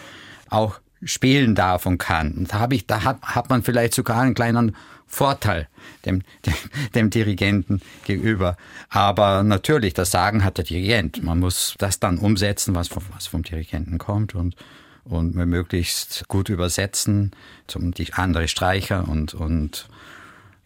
auch 0.50 0.80
spielen 1.04 1.56
darf 1.56 1.86
und 1.86 1.98
kann. 1.98 2.32
Und 2.34 2.54
da, 2.54 2.68
ich, 2.72 2.88
da 2.88 3.04
hat, 3.04 3.22
hat 3.22 3.50
man 3.50 3.64
vielleicht 3.64 3.94
sogar 3.94 4.22
einen 4.22 4.34
kleinen 4.34 4.76
Vorteil 5.08 5.68
dem, 6.06 6.24
dem, 6.46 6.54
dem 6.96 7.10
Dirigenten 7.10 7.82
gegenüber. 8.06 8.58
Aber 8.90 9.44
natürlich, 9.44 9.94
das 9.94 10.12
Sagen 10.12 10.44
hat 10.44 10.58
der 10.58 10.66
Dirigent. 10.66 11.24
Man 11.24 11.40
muss 11.40 11.76
das 11.78 12.00
dann 12.00 12.18
umsetzen, 12.18 12.76
was 12.76 12.88
vom, 12.88 13.04
was 13.14 13.28
vom 13.28 13.44
Dirigenten 13.44 13.98
kommt 13.98 14.36
und, 14.36 14.56
und 15.04 15.36
möglichst 15.36 16.28
gut 16.28 16.50
übersetzen 16.50 17.32
zum 17.68 17.94
die 17.94 18.14
andere 18.14 18.48
Streicher 18.48 19.08
und, 19.08 19.34
und 19.34 19.88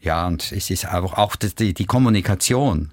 ja, 0.02 0.26
und 0.28 0.54
es 0.54 0.70
ist 0.70 0.86
einfach 0.86 1.18
auch 1.18 1.36
die, 1.36 1.74
die 1.74 1.86
Kommunikation 1.86 2.92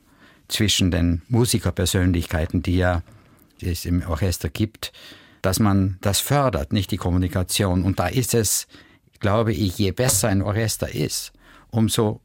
zwischen 0.48 0.90
den 0.90 1.22
Musikerpersönlichkeiten, 1.28 2.62
die 2.62 2.76
ja 2.76 3.02
die 3.61 3.70
es 3.70 3.84
im 3.84 4.07
Orchester 4.07 4.48
gibt, 4.48 4.92
dass 5.42 5.59
man 5.61 5.98
das 6.00 6.20
fördert, 6.20 6.72
nicht 6.72 6.90
die 6.90 6.96
Kommunikation. 6.96 7.84
Und 7.84 7.98
da 7.98 8.09
ist 8.09 8.34
es, 8.34 8.66
glaube 9.20 9.52
ich, 9.52 9.78
je 9.78 9.92
besser 9.92 10.28
ein 10.28 10.42
Orchester 10.42 10.92
ist, 10.92 11.32
umso 11.70 12.20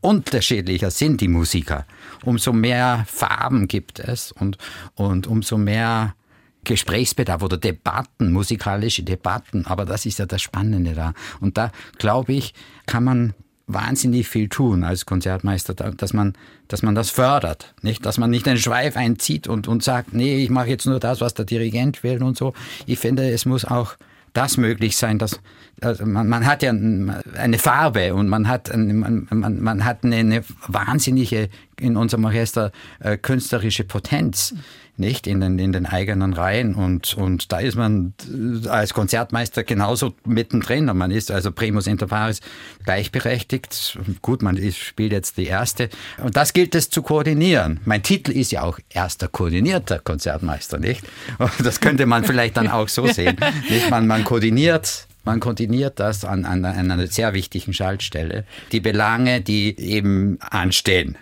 unterschiedlicher 0.00 0.90
sind 0.90 1.20
die 1.20 1.28
Musiker, 1.28 1.86
umso 2.24 2.52
mehr 2.52 3.04
Farben 3.08 3.68
gibt 3.68 4.00
es 4.00 4.32
und, 4.32 4.58
und 4.94 5.26
umso 5.26 5.56
mehr 5.56 6.14
Gesprächsbedarf 6.64 7.42
oder 7.42 7.56
Debatten, 7.56 8.32
musikalische 8.32 9.02
Debatten. 9.02 9.66
Aber 9.66 9.84
das 9.84 10.06
ist 10.06 10.18
ja 10.18 10.26
das 10.26 10.42
Spannende 10.42 10.94
da. 10.94 11.14
Und 11.40 11.56
da, 11.58 11.72
glaube 11.98 12.32
ich, 12.34 12.54
kann 12.86 13.04
man 13.04 13.34
wahnsinnig 13.66 14.28
viel 14.28 14.48
tun 14.48 14.84
als 14.84 15.06
Konzertmeister, 15.06 15.74
dass 15.74 16.12
man, 16.12 16.34
dass 16.68 16.82
man 16.82 16.94
das 16.94 17.10
fördert, 17.10 17.74
nicht, 17.82 18.04
dass 18.04 18.18
man 18.18 18.30
nicht 18.30 18.46
den 18.46 18.58
Schweif 18.58 18.96
einzieht 18.96 19.46
und, 19.46 19.68
und 19.68 19.82
sagt, 19.82 20.12
nee, 20.12 20.42
ich 20.42 20.50
mache 20.50 20.68
jetzt 20.68 20.86
nur 20.86 21.00
das, 21.00 21.20
was 21.20 21.34
der 21.34 21.44
Dirigent 21.44 22.02
will 22.02 22.22
und 22.22 22.36
so. 22.36 22.54
Ich 22.86 22.98
finde, 22.98 23.30
es 23.30 23.46
muss 23.46 23.64
auch 23.64 23.96
das 24.32 24.56
möglich 24.56 24.96
sein, 24.96 25.18
dass 25.18 25.40
also 25.80 26.06
man, 26.06 26.28
man 26.28 26.46
hat 26.46 26.62
ja 26.62 26.70
eine 26.70 27.58
Farbe 27.58 28.14
und 28.14 28.28
man 28.28 28.48
hat, 28.48 28.74
man, 28.74 29.26
man, 29.30 29.60
man 29.60 29.84
hat 29.84 30.04
eine, 30.04 30.16
eine 30.16 30.44
wahnsinnige 30.68 31.48
in 31.78 31.96
unserem 31.96 32.24
Orchester 32.24 32.72
äh, 33.00 33.16
künstlerische 33.16 33.84
Potenz 33.84 34.54
nicht 34.96 35.26
in 35.26 35.40
den, 35.40 35.58
in 35.58 35.72
den 35.72 35.86
eigenen 35.86 36.34
Reihen 36.34 36.74
und, 36.74 37.14
und 37.14 37.50
da 37.50 37.58
ist 37.58 37.76
man 37.76 38.12
als 38.68 38.92
Konzertmeister 38.92 39.64
genauso 39.64 40.14
mittendrin. 40.24 40.84
Man 40.84 41.10
ist 41.10 41.30
also 41.30 41.50
Primus 41.50 41.86
inter 41.86 42.06
pares 42.06 42.40
gleichberechtigt. 42.84 43.98
Gut, 44.20 44.42
man 44.42 44.56
ist, 44.56 44.78
spielt 44.78 45.12
jetzt 45.12 45.38
die 45.38 45.46
erste. 45.46 45.88
Und 46.22 46.36
das 46.36 46.52
gilt 46.52 46.74
es 46.74 46.90
zu 46.90 47.02
koordinieren. 47.02 47.80
Mein 47.84 48.02
Titel 48.02 48.32
ist 48.32 48.52
ja 48.52 48.62
auch 48.62 48.78
erster 48.90 49.28
koordinierter 49.28 49.98
Konzertmeister, 49.98 50.78
nicht? 50.78 51.04
Und 51.38 51.52
das 51.64 51.80
könnte 51.80 52.06
man 52.06 52.24
vielleicht 52.24 52.56
dann 52.56 52.68
auch 52.68 52.88
so 52.88 53.06
sehen. 53.06 53.36
Nicht? 53.68 53.90
Man, 53.90 54.06
man 54.06 54.24
koordiniert 54.24 55.06
man 55.24 55.38
koordiniert 55.38 56.00
das 56.00 56.24
an, 56.24 56.44
an, 56.44 56.64
an, 56.64 56.90
einer 56.90 57.06
sehr 57.06 57.32
wichtigen 57.32 57.72
Schaltstelle. 57.72 58.44
Die 58.72 58.80
Belange, 58.80 59.40
die 59.40 59.78
eben 59.78 60.38
anstehen. 60.40 61.16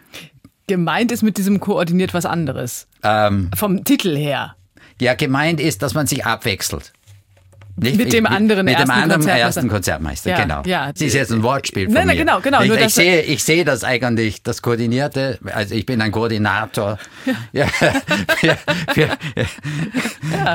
Gemeint 0.71 1.11
ist 1.11 1.25
mit 1.25 1.37
diesem 1.37 1.59
koordiniert 1.59 2.15
was 2.15 2.25
anderes. 2.25 2.87
Ähm, 3.03 3.51
Vom 3.57 3.83
Titel 3.83 4.17
her. 4.17 4.55
Ja, 5.01 5.15
gemeint 5.15 5.59
ist, 5.59 5.83
dass 5.83 5.95
man 5.95 6.07
sich 6.07 6.25
abwechselt. 6.25 6.93
Nicht, 7.75 7.97
mit 7.97 8.13
dem 8.13 8.25
anderen 8.25 8.65
mit, 8.65 8.79
mit 8.79 8.87
dem 8.87 8.91
anderen 8.91 9.21
Konzertmeister. 9.21 9.47
ersten 9.47 9.69
Konzertmeister, 9.69 10.31
ja, 10.31 10.43
genau. 10.43 10.63
Ja. 10.67 10.93
Das 10.93 11.01
ist 11.03 11.15
jetzt 11.15 11.33
ein 11.33 11.43
Wortspiel 11.43 11.87
von 11.87 11.95
nein, 11.95 12.07
nein, 12.07 12.19
mir. 12.19 12.25
Genau, 12.25 12.41
genau. 12.41 12.63
Ich, 12.63 12.71
ich 12.71 12.95
sehe, 12.95 13.23
ich 13.23 13.43
sehe 13.43 13.65
das 13.65 13.83
eigentlich, 13.83 14.45
das 14.45 14.63
Koordinierte, 14.63 15.41
also 15.53 15.75
ich 15.75 15.87
bin 15.87 16.01
ein 16.01 16.13
Koordinator. 16.13 17.01
Ja, 17.51 17.67
ja, 18.43 18.57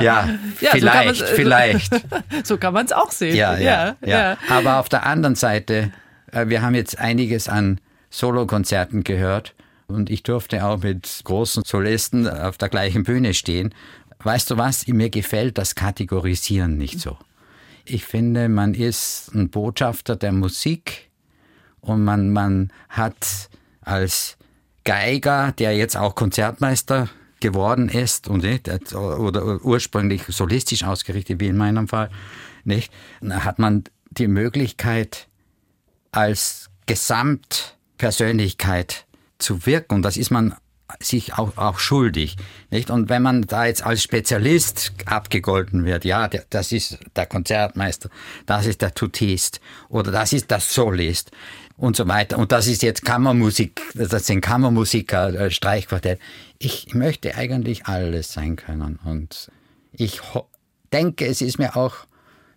ja, 0.00 0.28
vielleicht, 0.70 1.16
so 1.16 1.26
vielleicht. 1.26 1.92
So 2.44 2.56
kann 2.56 2.72
man 2.72 2.86
es 2.86 2.92
auch 2.92 3.10
sehen. 3.10 3.36
Ja, 3.36 3.58
ja, 3.58 3.96
ja, 4.02 4.38
Aber 4.48 4.78
auf 4.78 4.88
der 4.88 5.04
anderen 5.04 5.34
Seite, 5.34 5.92
äh, 6.32 6.46
wir 6.48 6.62
haben 6.62 6.74
jetzt 6.74 6.98
einiges 6.98 7.50
an 7.50 7.80
Solokonzerten 8.08 9.04
gehört 9.04 9.52
und 9.86 10.10
ich 10.10 10.22
durfte 10.22 10.64
auch 10.64 10.82
mit 10.82 11.20
großen 11.24 11.62
Solisten 11.64 12.28
auf 12.28 12.58
der 12.58 12.68
gleichen 12.68 13.04
Bühne 13.04 13.34
stehen. 13.34 13.74
Weißt 14.18 14.50
du 14.50 14.56
was? 14.56 14.86
Mir 14.86 15.10
gefällt 15.10 15.58
das 15.58 15.74
Kategorisieren 15.74 16.76
nicht 16.76 17.00
so. 17.00 17.16
Ich 17.84 18.04
finde, 18.04 18.48
man 18.48 18.74
ist 18.74 19.32
ein 19.34 19.50
Botschafter 19.50 20.16
der 20.16 20.32
Musik 20.32 21.10
und 21.80 22.02
man, 22.02 22.32
man 22.32 22.72
hat 22.88 23.48
als 23.80 24.36
Geiger, 24.84 25.52
der 25.52 25.76
jetzt 25.76 25.96
auch 25.96 26.14
Konzertmeister 26.14 27.08
geworden 27.40 27.88
ist 27.88 28.28
und 28.28 28.42
nicht, 28.42 28.68
oder 28.94 29.64
ursprünglich 29.64 30.22
solistisch 30.28 30.84
ausgerichtet, 30.84 31.40
wie 31.40 31.48
in 31.48 31.56
meinem 31.56 31.86
Fall, 31.86 32.10
nicht, 32.64 32.92
hat 33.28 33.58
man 33.58 33.84
die 34.10 34.26
Möglichkeit 34.26 35.28
als 36.10 36.70
Gesamtpersönlichkeit 36.86 39.05
zu 39.38 39.66
wirken. 39.66 40.02
Das 40.02 40.16
ist 40.16 40.30
man 40.30 40.54
sich 41.00 41.34
auch, 41.34 41.56
auch 41.56 41.78
schuldig. 41.78 42.36
Nicht? 42.70 42.90
Und 42.90 43.08
wenn 43.08 43.22
man 43.22 43.42
da 43.42 43.66
jetzt 43.66 43.84
als 43.84 44.02
Spezialist 44.02 44.92
abgegolten 45.04 45.84
wird, 45.84 46.04
ja, 46.04 46.28
der, 46.28 46.44
das 46.50 46.72
ist 46.72 46.98
der 47.16 47.26
Konzertmeister, 47.26 48.08
das 48.46 48.66
ist 48.66 48.82
der 48.82 48.94
Tutist 48.94 49.60
oder 49.88 50.12
das 50.12 50.32
ist 50.32 50.50
der 50.50 50.60
Solist 50.60 51.32
und 51.76 51.96
so 51.96 52.06
weiter. 52.08 52.38
Und 52.38 52.52
das 52.52 52.66
ist 52.66 52.82
jetzt 52.82 53.04
Kammermusik, 53.04 53.82
das 53.94 54.26
sind 54.26 54.40
Kammermusiker, 54.40 55.34
äh, 55.34 55.50
Streichquartett. 55.50 56.20
Ich 56.58 56.94
möchte 56.94 57.34
eigentlich 57.34 57.86
alles 57.86 58.32
sein 58.32 58.56
können. 58.56 58.98
Und 59.04 59.50
ich 59.92 60.20
denke, 60.92 61.26
es 61.26 61.40
ist 61.40 61.58
mir 61.58 61.76
auch 61.76 61.96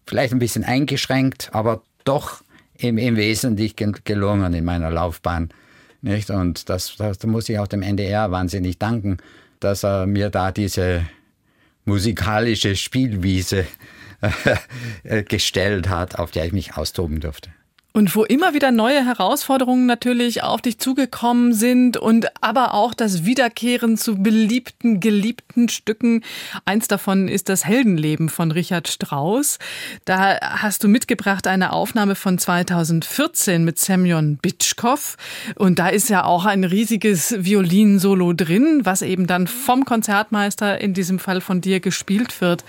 vielleicht 0.06 0.34
ein 0.34 0.40
bisschen 0.40 0.64
eingeschränkt, 0.64 1.50
aber 1.52 1.82
doch 2.04 2.42
im, 2.78 2.98
im 2.98 3.18
Wesentlichen 3.18 4.00
gelungen 4.04 4.54
in 4.54 4.66
meiner 4.66 4.90
Laufbahn. 4.90 5.50
Nicht? 6.02 6.30
Und 6.30 6.70
das, 6.70 6.95
das 6.97 7.22
muss 7.24 7.50
ich 7.50 7.60
auch 7.60 7.68
dem 7.68 7.82
NDR 7.82 8.32
wahnsinnig 8.32 8.78
danken, 8.78 9.18
dass 9.60 9.84
er 9.84 10.06
mir 10.06 10.30
da 10.30 10.52
diese 10.52 11.06
musikalische 11.86 12.76
Spielwiese 12.76 13.66
äh, 15.04 15.24
gestellt 15.24 15.89
hat, 15.89 16.18
auf 16.18 16.32
der 16.32 16.45
ich 16.45 16.54
mich 16.54 16.78
austoben 16.78 17.20
durfte. 17.20 17.52
Und 17.92 18.16
wo 18.16 18.24
immer 18.24 18.54
wieder 18.54 18.72
neue 18.72 19.04
Herausforderungen 19.04 19.88
natürlich 19.88 20.44
auf 20.44 20.62
dich 20.62 20.78
zugekommen 20.78 21.54
sind 21.54 21.98
und 21.98 22.28
aber 22.42 22.76
auch 22.76 22.94
das 22.94 23.26
Wiederkehren 23.26 23.98
zu 23.98 24.22
beliebten, 24.22 25.00
geliebten 25.00 25.70
Stücken. 25.70 26.24
Eins 26.66 26.88
davon 26.88 27.28
ist 27.28 27.50
das 27.50 27.66
Heldenleben 27.66 28.30
von 28.30 28.52
Richard 28.52 28.88
Strauss. 28.88 29.58
Da 30.06 30.40
hast 30.40 30.84
du 30.84 30.88
mitgebracht 30.88 31.48
eine 31.48 31.74
Aufnahme 31.74 32.14
von 32.14 32.38
2014 32.38 33.66
mit 33.66 33.80
Semyon 33.80 34.38
Bitschkow. 34.38 35.18
Und 35.56 35.80
da 35.80 35.88
ist 35.88 36.10
ja 36.10 36.26
auch 36.26 36.46
ein 36.46 36.64
riesiges 36.64 37.36
Violinsolo 37.40 38.34
drin, 38.34 38.82
was 38.84 39.02
eben 39.02 39.26
dann 39.26 39.48
vom 39.48 39.86
Konzertmeister, 39.86 40.80
in 40.80 40.94
diesem 40.94 41.18
Fall 41.18 41.42
von 41.42 41.60
dir, 41.60 41.80
gespielt 41.80 42.40
wird. 42.40 42.64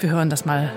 Wir 0.00 0.10
hören 0.10 0.28
das 0.28 0.44
mal. 0.44 0.70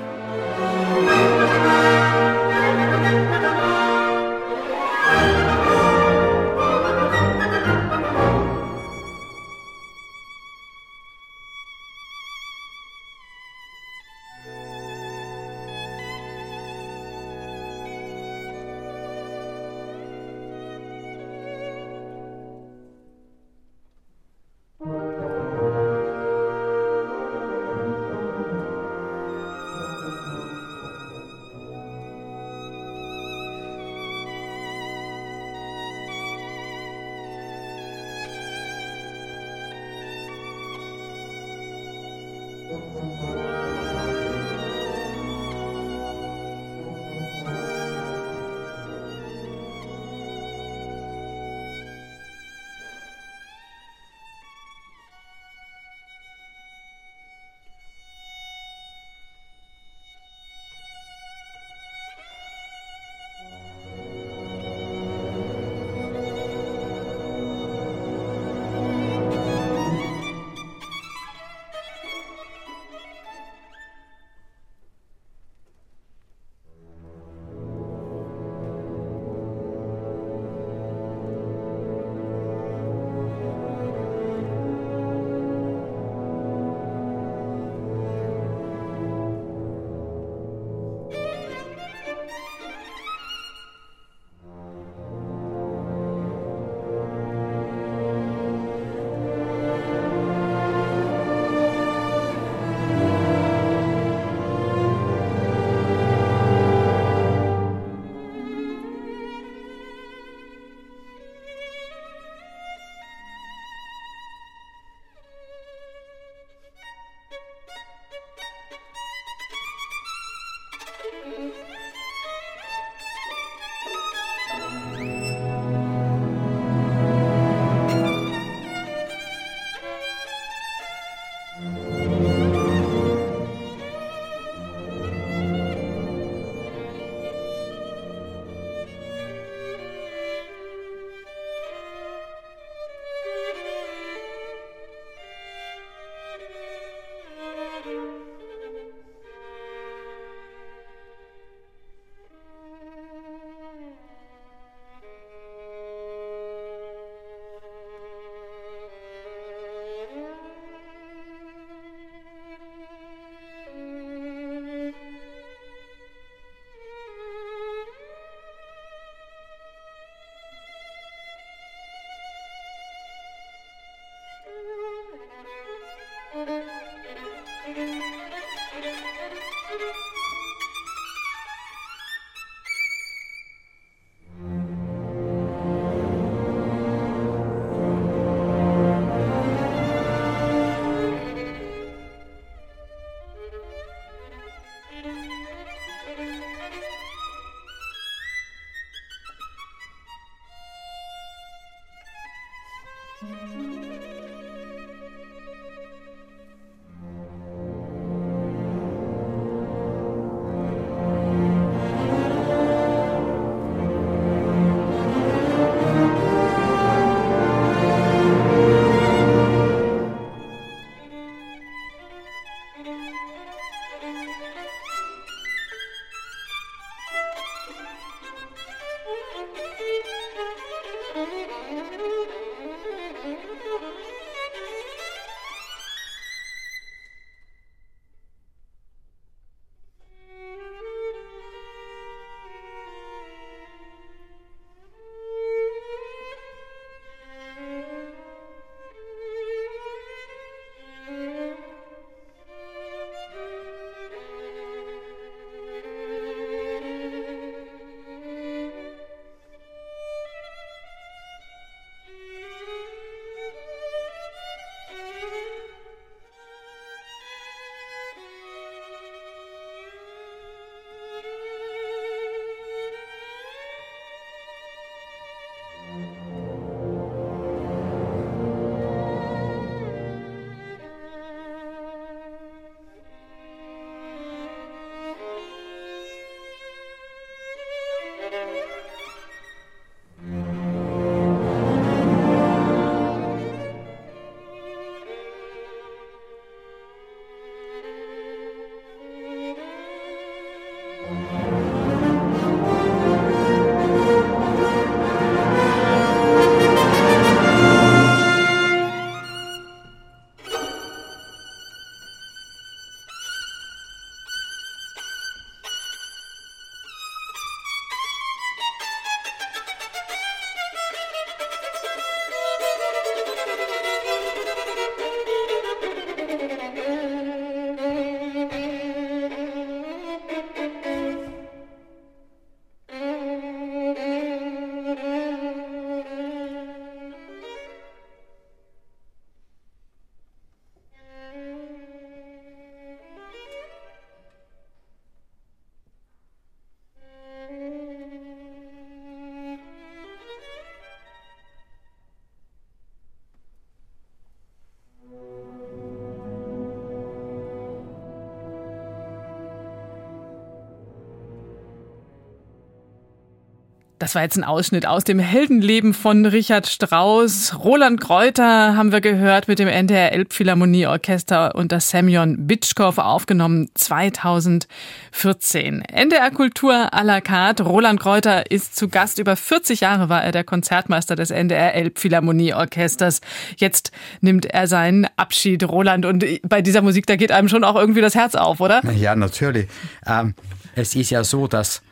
Das 364.10 364.16
war 364.16 364.24
jetzt 364.24 364.38
ein 364.38 364.44
Ausschnitt 364.44 364.88
aus 364.88 365.04
dem 365.04 365.20
Heldenleben 365.20 365.94
von 365.94 366.26
Richard 366.26 366.66
Strauss. 366.66 367.54
Roland 367.64 368.02
Kräuter 368.02 368.76
haben 368.76 368.92
wir 368.92 369.02
gehört 369.02 369.48
mit 369.48 369.60
dem 369.60 369.68
NDR 369.68 370.14
Elbphilharmonieorchester 370.14 371.54
unter 371.54 371.80
Semyon 371.80 372.48
Bitschkow 372.48 372.98
aufgenommen 372.98 373.70
2014. 373.76 375.84
NDR 375.84 376.32
Kultur 376.32 376.92
à 376.92 377.04
la 377.04 377.22
carte. 377.22 377.62
Roland 377.62 378.00
Kräuter 378.00 378.50
ist 378.50 378.76
zu 378.76 378.90
Gast. 378.90 379.20
Über 379.20 379.36
40 379.36 379.82
Jahre 379.82 380.10
war 380.10 380.24
er 380.24 380.32
der 380.32 380.44
Konzertmeister 380.44 381.16
des 381.16 381.30
NDR 381.30 381.76
Elbphilharmonieorchesters. 381.76 383.22
Jetzt 383.58 383.92
nimmt 384.22 384.48
er 384.48 384.66
seinen 384.66 385.06
Abschied, 385.18 385.70
Roland. 385.70 386.08
Und 386.08 386.26
bei 386.50 386.64
dieser 386.64 386.82
Musik, 386.82 387.06
da 387.06 387.16
geht 387.16 387.32
einem 387.32 387.48
schon 387.48 387.64
auch 387.64 387.76
irgendwie 387.76 388.02
das 388.02 388.16
Herz 388.16 388.34
auf, 388.34 388.60
oder? 388.60 388.82
Ja, 388.92 389.16
natürlich. 389.16 389.68
Ähm, 390.08 390.34
es 390.74 390.96
ist 390.96 391.12
ja 391.12 391.24
so, 391.24 391.46
dass 391.46 391.84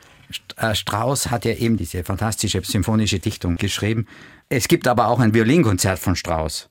Strauss 0.73 1.31
hat 1.31 1.45
ja 1.45 1.53
eben 1.53 1.77
diese 1.77 2.03
fantastische 2.03 2.61
symphonische 2.63 3.19
Dichtung 3.19 3.57
geschrieben. 3.57 4.07
Es 4.49 4.67
gibt 4.67 4.87
aber 4.87 5.07
auch 5.07 5.19
ein 5.19 5.33
Violinkonzert 5.33 5.99
von 5.99 6.15
Strauss, 6.15 6.69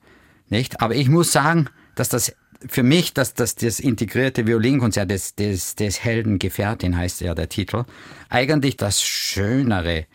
nicht? 0.49 0.81
Aber 0.81 0.95
ich 0.95 1.09
muss 1.09 1.31
sagen, 1.31 1.69
dass 1.95 2.09
das 2.09 2.35
für 2.67 2.83
mich, 2.83 3.13
dass 3.13 3.33
das, 3.33 3.55
das 3.55 3.79
integrierte 3.79 4.47
Violinkonzert 4.47 5.11
des, 5.11 5.35
des, 5.35 5.75
des 5.75 6.03
Helden 6.03 6.39
heißt 6.41 7.21
ja 7.21 7.35
der 7.35 7.49
Titel, 7.49 7.85
eigentlich 8.29 8.77
das 8.77 9.03
schönere 9.03 10.05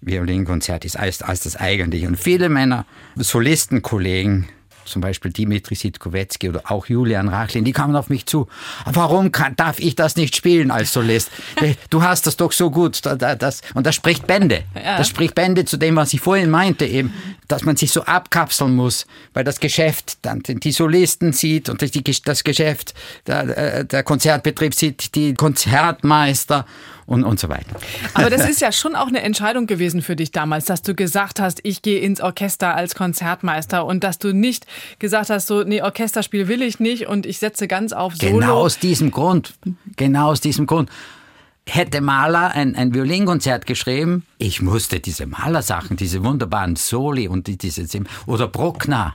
Violinkonzert 0.00 0.84
ist 0.84 0.96
als, 0.96 1.22
als 1.22 1.40
das 1.40 1.56
eigentliche. 1.56 2.06
Und 2.06 2.16
viele 2.16 2.48
meiner 2.48 2.86
Solistenkollegen 3.16 4.48
zum 4.84 5.02
Beispiel 5.02 5.32
Dimitri 5.32 5.74
Sitkowetzki 5.74 6.48
oder 6.48 6.62
auch 6.64 6.86
Julian 6.86 7.28
Rachlin, 7.28 7.64
die 7.64 7.72
kamen 7.72 7.96
auf 7.96 8.08
mich 8.08 8.26
zu. 8.26 8.48
Warum 8.84 9.32
kann, 9.32 9.56
darf 9.56 9.78
ich 9.78 9.94
das 9.94 10.16
nicht 10.16 10.36
spielen 10.36 10.70
als 10.70 10.92
Solist? 10.92 11.30
Du 11.90 12.02
hast 12.02 12.26
das 12.26 12.36
doch 12.36 12.52
so 12.52 12.70
gut. 12.70 13.00
Das, 13.04 13.62
und 13.74 13.86
das 13.86 13.94
spricht 13.94 14.26
Bände. 14.26 14.64
Ja. 14.74 14.98
Das 14.98 15.08
spricht 15.08 15.34
Bände 15.34 15.64
zu 15.64 15.76
dem, 15.76 15.96
was 15.96 16.12
ich 16.12 16.20
vorhin 16.20 16.50
meinte, 16.50 16.84
eben, 16.84 17.12
dass 17.48 17.64
man 17.64 17.76
sich 17.76 17.90
so 17.90 18.02
abkapseln 18.02 18.74
muss, 18.74 19.06
weil 19.34 19.44
das 19.44 19.60
Geschäft 19.60 20.18
dann 20.22 20.42
die 20.44 20.72
Solisten 20.72 21.32
sieht 21.32 21.68
und 21.68 21.82
das 22.26 22.44
Geschäft, 22.44 22.94
der, 23.26 23.56
äh, 23.56 23.84
der 23.84 24.02
Konzertbetrieb 24.02 24.74
sieht 24.74 25.14
die 25.14 25.34
Konzertmeister 25.34 26.66
und, 27.06 27.24
und 27.24 27.38
so 27.40 27.48
weiter. 27.48 27.76
Aber 28.14 28.30
das 28.30 28.48
ist 28.50 28.60
ja 28.60 28.72
schon 28.72 28.94
auch 28.96 29.08
eine 29.08 29.22
Entscheidung 29.22 29.66
gewesen 29.66 30.02
für 30.02 30.16
dich 30.16 30.30
damals, 30.30 30.66
dass 30.66 30.82
du 30.82 30.94
gesagt 30.94 31.40
hast, 31.40 31.60
ich 31.62 31.82
gehe 31.82 32.00
ins 32.00 32.20
Orchester 32.20 32.74
als 32.74 32.94
Konzertmeister 32.94 33.84
und 33.84 34.04
dass 34.04 34.18
du 34.18 34.32
nicht 34.32 34.66
gesagt 34.98 35.30
hast, 35.30 35.46
so, 35.46 35.62
nee, 35.62 35.82
Orchesterspiel 35.82 36.48
will 36.48 36.62
ich 36.62 36.80
nicht 36.80 37.06
und 37.06 37.26
ich 37.26 37.38
setze 37.38 37.68
ganz 37.68 37.92
auf 37.92 38.14
Solo. 38.16 38.38
Genau 38.38 38.58
aus 38.60 38.78
diesem 38.78 39.10
Grund. 39.10 39.54
Genau 39.96 40.30
aus 40.30 40.40
diesem 40.40 40.66
Grund. 40.66 40.90
Hätte 41.66 42.00
Mahler 42.00 42.52
ein, 42.52 42.74
ein 42.74 42.94
Violinkonzert 42.94 43.66
geschrieben, 43.66 44.24
ich 44.38 44.60
musste 44.60 44.98
diese 44.98 45.26
Malersachen, 45.26 45.96
diese 45.96 46.24
wunderbaren 46.24 46.74
Soli 46.74 47.28
und 47.28 47.46
die, 47.46 47.58
diese, 47.58 47.86
oder 48.26 48.48
Bruckner, 48.48 49.14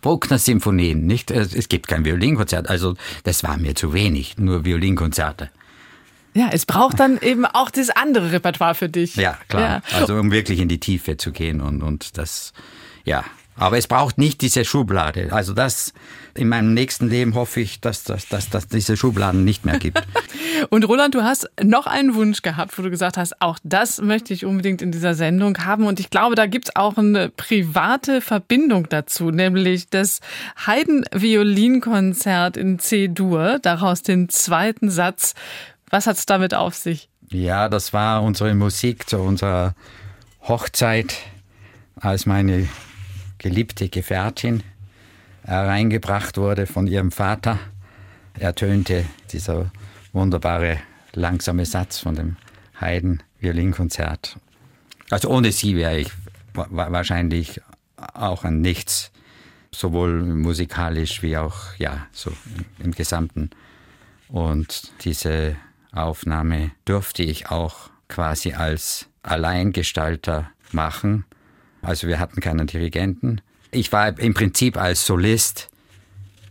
Bruckner-Symphonien, 0.00 1.06
nicht? 1.06 1.30
Es 1.30 1.68
gibt 1.68 1.88
kein 1.88 2.04
Violinkonzert, 2.04 2.68
also 2.68 2.94
das 3.24 3.42
war 3.42 3.56
mir 3.56 3.74
zu 3.74 3.92
wenig, 3.92 4.38
nur 4.38 4.64
Violinkonzerte. 4.64 5.50
Ja, 6.34 6.50
es 6.52 6.66
braucht 6.66 7.00
dann 7.00 7.18
eben 7.18 7.44
auch 7.44 7.70
das 7.70 7.90
andere 7.90 8.32
Repertoire 8.32 8.74
für 8.74 8.88
dich. 8.88 9.16
Ja, 9.16 9.38
klar. 9.48 9.82
Ja. 9.90 9.98
Also 9.98 10.14
um 10.14 10.30
wirklich 10.30 10.60
in 10.60 10.68
die 10.68 10.80
Tiefe 10.80 11.16
zu 11.16 11.32
gehen 11.32 11.60
und, 11.60 11.82
und 11.82 12.16
das, 12.18 12.52
ja. 13.04 13.24
Aber 13.58 13.76
es 13.76 13.88
braucht 13.88 14.18
nicht 14.18 14.40
diese 14.40 14.64
Schublade. 14.64 15.32
Also 15.32 15.52
das, 15.52 15.92
in 16.34 16.48
meinem 16.48 16.74
nächsten 16.74 17.08
Leben 17.08 17.34
hoffe 17.34 17.60
ich, 17.60 17.80
dass 17.80 18.04
das 18.04 18.28
dass, 18.28 18.48
dass 18.50 18.68
diese 18.68 18.96
Schubladen 18.96 19.44
nicht 19.44 19.64
mehr 19.64 19.78
gibt. 19.80 20.00
und 20.70 20.84
Roland, 20.86 21.16
du 21.16 21.22
hast 21.24 21.50
noch 21.60 21.88
einen 21.88 22.14
Wunsch 22.14 22.42
gehabt, 22.42 22.78
wo 22.78 22.82
du 22.82 22.90
gesagt 22.90 23.16
hast, 23.16 23.42
auch 23.42 23.58
das 23.64 24.00
möchte 24.00 24.32
ich 24.32 24.44
unbedingt 24.44 24.80
in 24.80 24.92
dieser 24.92 25.14
Sendung 25.14 25.58
haben. 25.64 25.88
Und 25.88 25.98
ich 25.98 26.10
glaube, 26.10 26.36
da 26.36 26.46
gibt 26.46 26.68
es 26.68 26.76
auch 26.76 26.96
eine 26.96 27.30
private 27.30 28.20
Verbindung 28.20 28.88
dazu, 28.88 29.32
nämlich 29.32 29.90
das 29.90 30.20
Haydn-Violinkonzert 30.66 32.56
in 32.56 32.78
C-Dur, 32.78 33.58
daraus 33.60 34.02
den 34.02 34.28
zweiten 34.28 34.88
Satz 34.88 35.34
was 35.90 36.06
hat 36.06 36.16
es 36.16 36.26
damit 36.26 36.54
auf 36.54 36.74
sich? 36.74 37.08
Ja, 37.30 37.68
das 37.68 37.92
war 37.92 38.22
unsere 38.22 38.54
Musik 38.54 39.08
zu 39.08 39.18
unserer 39.18 39.74
Hochzeit, 40.42 41.16
als 41.96 42.26
meine 42.26 42.68
geliebte 43.38 43.88
Gefährtin 43.88 44.62
hereingebracht 45.42 46.36
wurde 46.36 46.66
von 46.66 46.86
ihrem 46.86 47.10
Vater. 47.10 47.58
Ertönte 48.38 49.04
dieser 49.32 49.70
wunderbare 50.12 50.78
langsame 51.12 51.66
Satz 51.66 51.98
von 51.98 52.14
dem 52.14 52.36
Haydn-Violinkonzert. 52.80 54.38
Also 55.10 55.28
ohne 55.28 55.52
sie 55.52 55.76
wäre 55.76 55.98
ich 55.98 56.10
wahrscheinlich 56.54 57.60
auch 58.14 58.44
an 58.44 58.60
nichts, 58.60 59.10
sowohl 59.72 60.22
musikalisch 60.22 61.22
wie 61.22 61.36
auch 61.36 61.74
ja 61.78 62.06
so 62.12 62.32
im 62.78 62.92
Gesamten. 62.92 63.50
Und 64.28 64.92
diese 65.04 65.56
Aufnahme 65.92 66.72
durfte 66.84 67.22
ich 67.22 67.50
auch 67.50 67.90
quasi 68.08 68.54
als 68.54 69.08
Alleingestalter 69.22 70.50
machen. 70.72 71.24
Also 71.82 72.08
wir 72.08 72.18
hatten 72.18 72.40
keinen 72.40 72.66
Dirigenten. 72.66 73.40
Ich 73.70 73.92
war 73.92 74.18
im 74.18 74.34
Prinzip 74.34 74.76
als 74.76 75.06
Solist 75.06 75.68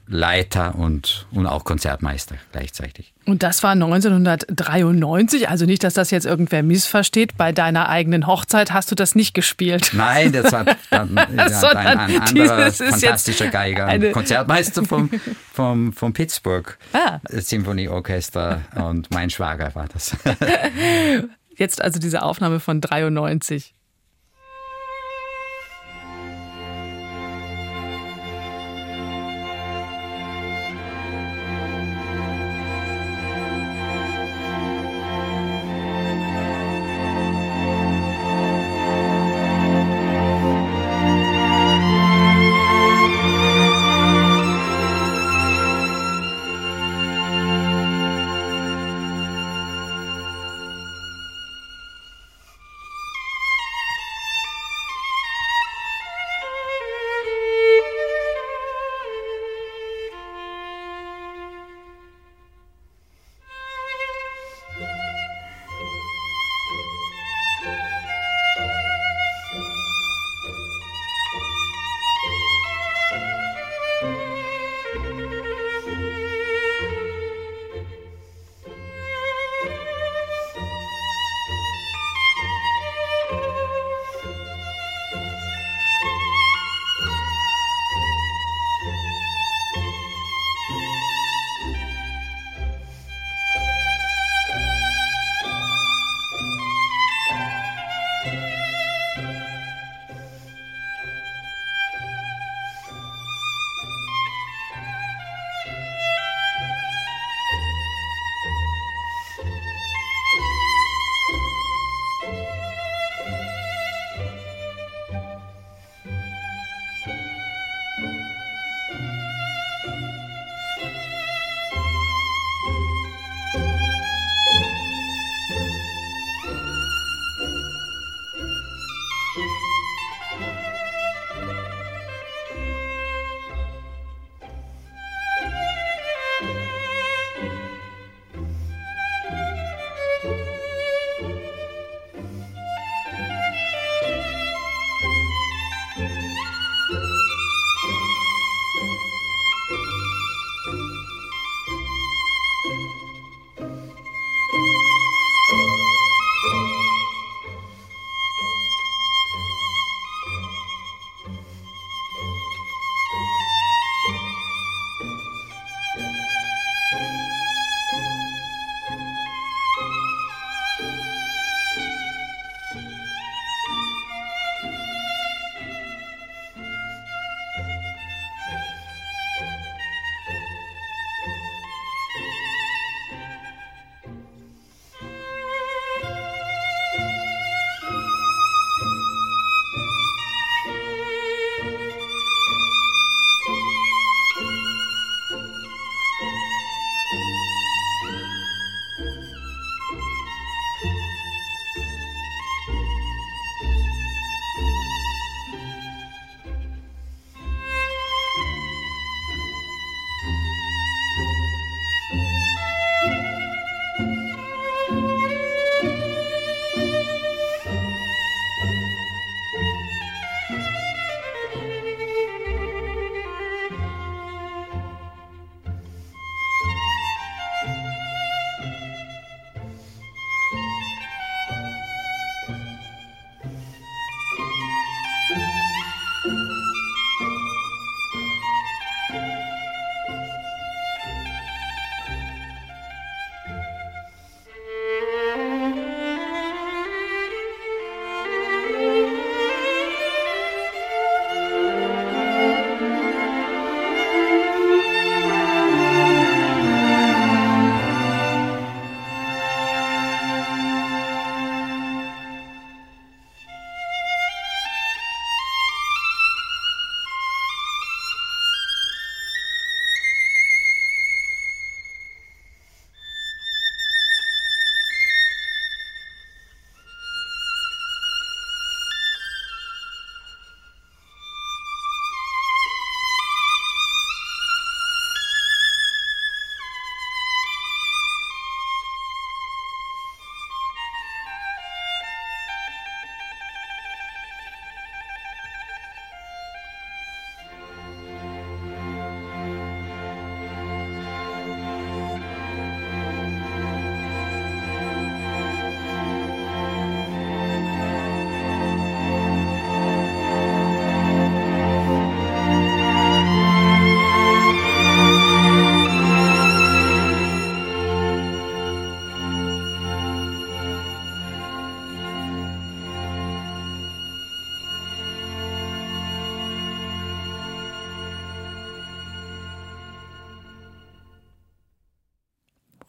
Leiter 0.08 0.76
und, 0.76 1.28
und 1.32 1.48
auch 1.48 1.64
Konzertmeister 1.64 2.36
gleichzeitig. 2.52 3.14
Und 3.26 3.44
das 3.44 3.62
war 3.62 3.72
1993, 3.72 5.50
also 5.50 5.66
nicht, 5.66 5.84
dass 5.84 5.94
das 5.96 6.12
jetzt 6.12 6.26
irgendwer 6.26 6.64
missversteht. 6.64 7.36
Bei 7.36 7.52
deiner 7.52 7.90
eigenen 7.90 8.26
Hochzeit 8.26 8.72
hast 8.72 8.90
du 8.90 8.96
das 8.96 9.16
nicht 9.16 9.34
gespielt. 9.34 9.92
Nein, 9.94 10.32
das 10.32 10.52
war 10.52 10.66
dann, 10.90 11.16
das 11.36 11.62
ja, 11.62 11.70
ein, 11.72 12.00
ein 12.00 12.22
anderer 12.22 12.72
fantastischer 12.72 13.48
Geiger, 13.48 13.86
ein 13.86 14.12
Konzertmeister 14.14 14.86
vom, 14.86 15.10
vom, 15.54 15.92
vom 15.92 16.14
Pittsburgh 16.14 16.78
ah. 16.94 17.20
Symphonieorchester 17.30 18.62
und 18.76 19.12
mein 19.12 19.30
Schwager 19.30 19.76
war 19.76 19.88
das. 19.92 20.16
Jetzt 21.58 21.82
also 21.82 22.00
diese 22.00 22.22
Aufnahme 22.22 22.60
von 22.60 22.82
93. 22.82 23.74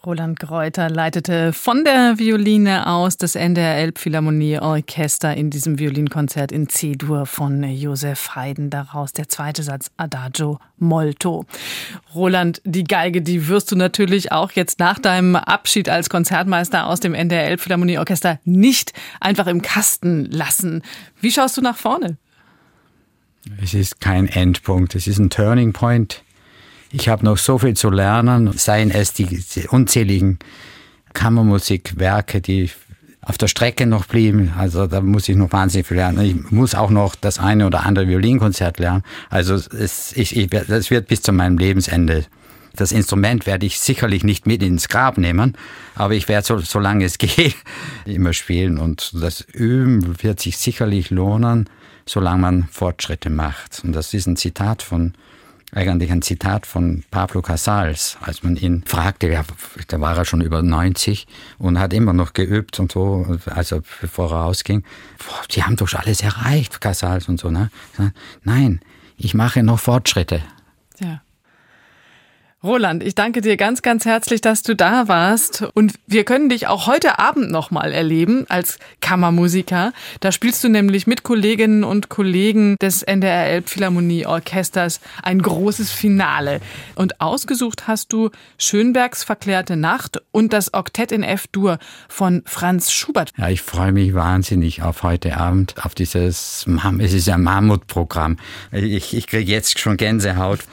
Roland 0.09 0.41
Greuter 0.41 0.89
leitete 0.89 1.53
von 1.53 1.85
der 1.85 2.15
Violine 2.17 2.87
aus 2.87 3.19
das 3.19 3.35
NDR 3.35 3.77
Elbphilharmonie 3.77 4.59
Orchester 4.59 5.37
in 5.37 5.51
diesem 5.51 5.79
Violinkonzert 5.79 6.51
in 6.51 6.67
C-Dur 6.67 7.27
von 7.27 7.63
Josef 7.63 8.35
Haydn. 8.35 8.71
Daraus 8.71 9.13
der 9.13 9.29
zweite 9.29 9.63
Satz 9.63 9.91
Adagio 9.99 10.61
Molto. 10.79 11.45
Roland, 12.15 12.63
die 12.65 12.85
Geige, 12.85 13.21
die 13.21 13.49
wirst 13.49 13.71
du 13.71 13.77
natürlich 13.77 14.33
auch 14.33 14.53
jetzt 14.53 14.79
nach 14.79 14.99
deinem 14.99 15.37
Abschied 15.37 15.91
als 15.91 16.09
Konzertmeister 16.09 16.87
aus 16.87 17.01
dem 17.01 17.13
NDR 17.13 17.45
Elbphilharmonie 17.45 17.99
Orchester 17.99 18.41
nicht 18.45 18.95
einfach 19.21 19.47
im 19.47 19.61
Kasten 19.61 20.25
lassen. 20.25 20.81
Wie 21.21 21.33
schaust 21.33 21.59
du 21.59 21.61
nach 21.61 21.77
vorne? 21.77 22.17
Es 23.63 23.75
ist 23.75 24.01
kein 24.01 24.27
Endpunkt, 24.27 24.95
es 24.95 25.07
ist 25.07 25.19
ein 25.19 25.29
Turning 25.29 25.75
Point. 25.75 26.23
Ich 26.91 27.09
habe 27.09 27.25
noch 27.25 27.37
so 27.37 27.59
viel 27.59 27.75
zu 27.75 27.91
lernen, 27.91 28.53
seien 28.57 28.91
es 28.91 29.13
die 29.13 29.43
unzähligen 29.69 30.39
Kammermusikwerke, 31.13 32.41
die 32.41 32.71
auf 33.21 33.37
der 33.37 33.49
Strecke 33.49 33.87
noch 33.87 34.07
blieben. 34.07 34.55
Also 34.57 34.87
da 34.87 35.03
muss 35.03 35.29
ich 35.29 35.37
noch 35.37 35.53
wahnsinnig 35.53 35.87
viel 35.87 35.99
lernen. 35.99 36.21
Ich 36.21 36.51
muss 36.51 36.75
auch 36.75 36.91
noch 36.91 37.15
das 37.15 37.39
eine 37.39 37.67
oder 37.67 37.85
andere 37.85 38.09
Violinkonzert 38.09 38.79
lernen. 38.79 39.03
Also 39.29 39.55
es, 39.55 40.17
ich, 40.17 40.35
ich, 40.37 40.49
das 40.49 40.91
wird 40.91 41.09
bis 41.09 41.21
zu 41.21 41.33
meinem 41.33 41.59
Lebensende. 41.59 42.25
Das 42.75 42.93
Instrument 42.93 43.45
werde 43.45 43.67
ich 43.67 43.81
sicherlich 43.81 44.25
nicht 44.25 44.47
mit 44.47 44.63
ins 44.63 44.89
Grab 44.89 45.19
nehmen, 45.19 45.57
aber 45.95 46.15
ich 46.15 46.29
werde, 46.29 46.47
so, 46.47 46.59
solange 46.59 47.05
es 47.05 47.19
geht, 47.19 47.57
immer 48.07 48.33
spielen. 48.33 48.79
Und 48.79 49.11
das 49.21 49.41
Üben 49.41 50.23
wird 50.23 50.41
sich 50.41 50.57
sicherlich 50.57 51.11
lohnen, 51.11 51.69
solange 52.07 52.41
man 52.41 52.69
Fortschritte 52.71 53.29
macht. 53.29 53.83
Und 53.85 53.93
das 53.93 54.15
ist 54.15 54.27
ein 54.27 54.37
Zitat 54.37 54.83
von 54.83 55.13
eigentlich 55.73 56.11
ein 56.11 56.23
Zitat 56.23 56.67
von 56.67 57.05
Pablo 57.11 57.43
Casals, 57.43 58.17
als 58.21 58.43
man 58.43 58.57
ihn 58.57 58.85
fragte, 58.87 59.29
ja, 59.29 59.45
da 59.89 60.01
war 60.01 60.17
er 60.17 60.25
schon 60.25 60.41
über 60.41 60.63
90 60.63 61.27
und 61.59 61.79
hat 61.79 61.93
immer 61.93 62.13
noch 62.13 62.33
geübt 62.33 62.81
und 62.81 62.93
so, 62.93 63.39
also 63.47 63.83
bevor 64.01 64.31
er 64.31 64.39
rausging. 64.39 64.83
Sie 65.51 65.63
haben 65.63 65.77
doch 65.77 65.89
schon 65.89 66.01
alles 66.01 66.23
erreicht, 66.23 66.81
Casals 66.81 67.29
und 67.29 67.39
so, 67.39 67.51
ne? 67.51 67.71
Nein, 68.43 68.81
ich 69.17 69.35
mache 69.35 69.63
noch 69.63 69.79
Fortschritte. 69.79 70.43
Ja. 71.01 71.21
Roland, 72.65 73.05
ich 73.05 73.15
danke 73.15 73.41
dir 73.41 73.57
ganz, 73.57 73.83
ganz 73.83 74.05
herzlich, 74.05 74.41
dass 74.41 74.65
du 74.65 74.75
da 74.75 75.07
warst. 75.07 75.63
Und 75.75 75.95
wir 76.09 76.25
können 76.25 76.49
dich 76.49 76.67
auch 76.67 76.89
heute 76.89 77.21
Abend 77.21 77.53
nochmal 77.53 77.93
erleben 77.93 78.47
als 78.49 78.81
Kammermusiker. 79.01 79.93
Da 80.19 80.33
spielst 80.33 80.65
du 80.65 80.69
nämlich 80.69 81.07
mit 81.07 81.23
Kolleginnen 81.23 81.85
und 81.85 82.09
Kollegen 82.09 82.75
des 82.83 83.05
NDR 83.05 83.47
Elbphilharmonie 83.47 84.27
Orchesters 84.27 85.01
ein 85.23 85.41
großes 85.41 85.93
Finale. 85.93 86.61
Und 86.97 87.21
ausgesucht 87.21 87.87
hast 87.87 88.13
du 88.13 88.31
Schönbergs 88.59 89.23
Verklärte 89.23 89.77
Nacht 89.77 90.21
und 90.33 90.53
das 90.53 90.75
Oktett 90.75 91.13
in 91.13 91.23
F-Dur 91.23 91.79
von 92.09 92.43
Franz 92.45 92.91
Schubert. 92.91 93.31
Ja, 93.37 93.51
ich 93.51 93.63
freue 93.63 93.93
mich 93.93 94.15
wahnsinnig 94.15 94.83
auf 94.83 95.05
heute 95.05 95.37
Abend, 95.37 95.77
auf 95.85 95.95
dieses, 95.95 96.67
es 96.99 97.13
ist 97.13 97.29
ein 97.29 97.43
Mammutprogramm. 97.45 98.37
Ich, 98.73 99.15
ich 99.15 99.29
kriege 99.29 99.49
jetzt 99.49 99.79
schon 99.79 99.97
Gänsehaut 99.97 100.65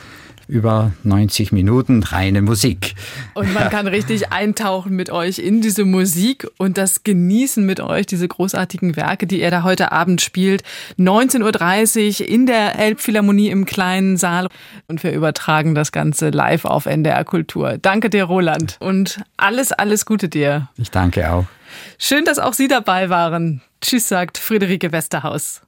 über 0.47 0.91
90 1.03 1.51
Minuten 1.51 2.03
reine 2.03 2.41
Musik. 2.41 2.95
Und 3.33 3.53
man 3.53 3.69
kann 3.69 3.87
richtig 3.87 4.31
eintauchen 4.31 4.95
mit 4.95 5.09
euch 5.09 5.39
in 5.39 5.61
diese 5.61 5.85
Musik 5.85 6.47
und 6.57 6.77
das 6.77 7.03
genießen 7.03 7.65
mit 7.65 7.79
euch, 7.79 8.05
diese 8.05 8.27
großartigen 8.27 8.95
Werke, 8.95 9.27
die 9.27 9.41
er 9.41 9.51
da 9.51 9.63
heute 9.63 9.91
Abend 9.91 10.21
spielt. 10.21 10.63
19.30 10.99 12.21
Uhr 12.21 12.27
in 12.27 12.45
der 12.45 12.77
Elbphilharmonie 12.79 13.49
im 13.49 13.65
kleinen 13.65 14.17
Saal. 14.17 14.47
Und 14.87 15.03
wir 15.03 15.11
übertragen 15.11 15.75
das 15.75 15.91
Ganze 15.91 16.29
live 16.29 16.65
auf 16.65 16.85
NDR 16.85 17.23
Kultur. 17.23 17.77
Danke 17.77 18.09
dir, 18.09 18.25
Roland. 18.25 18.77
Und 18.79 19.21
alles, 19.37 19.71
alles 19.71 20.05
Gute 20.05 20.29
dir. 20.29 20.69
Ich 20.77 20.91
danke 20.91 21.31
auch. 21.31 21.45
Schön, 21.97 22.25
dass 22.25 22.39
auch 22.39 22.53
Sie 22.53 22.67
dabei 22.67 23.09
waren. 23.09 23.61
Tschüss, 23.81 24.07
sagt 24.07 24.37
Friederike 24.37 24.91
Westerhaus. 24.91 25.64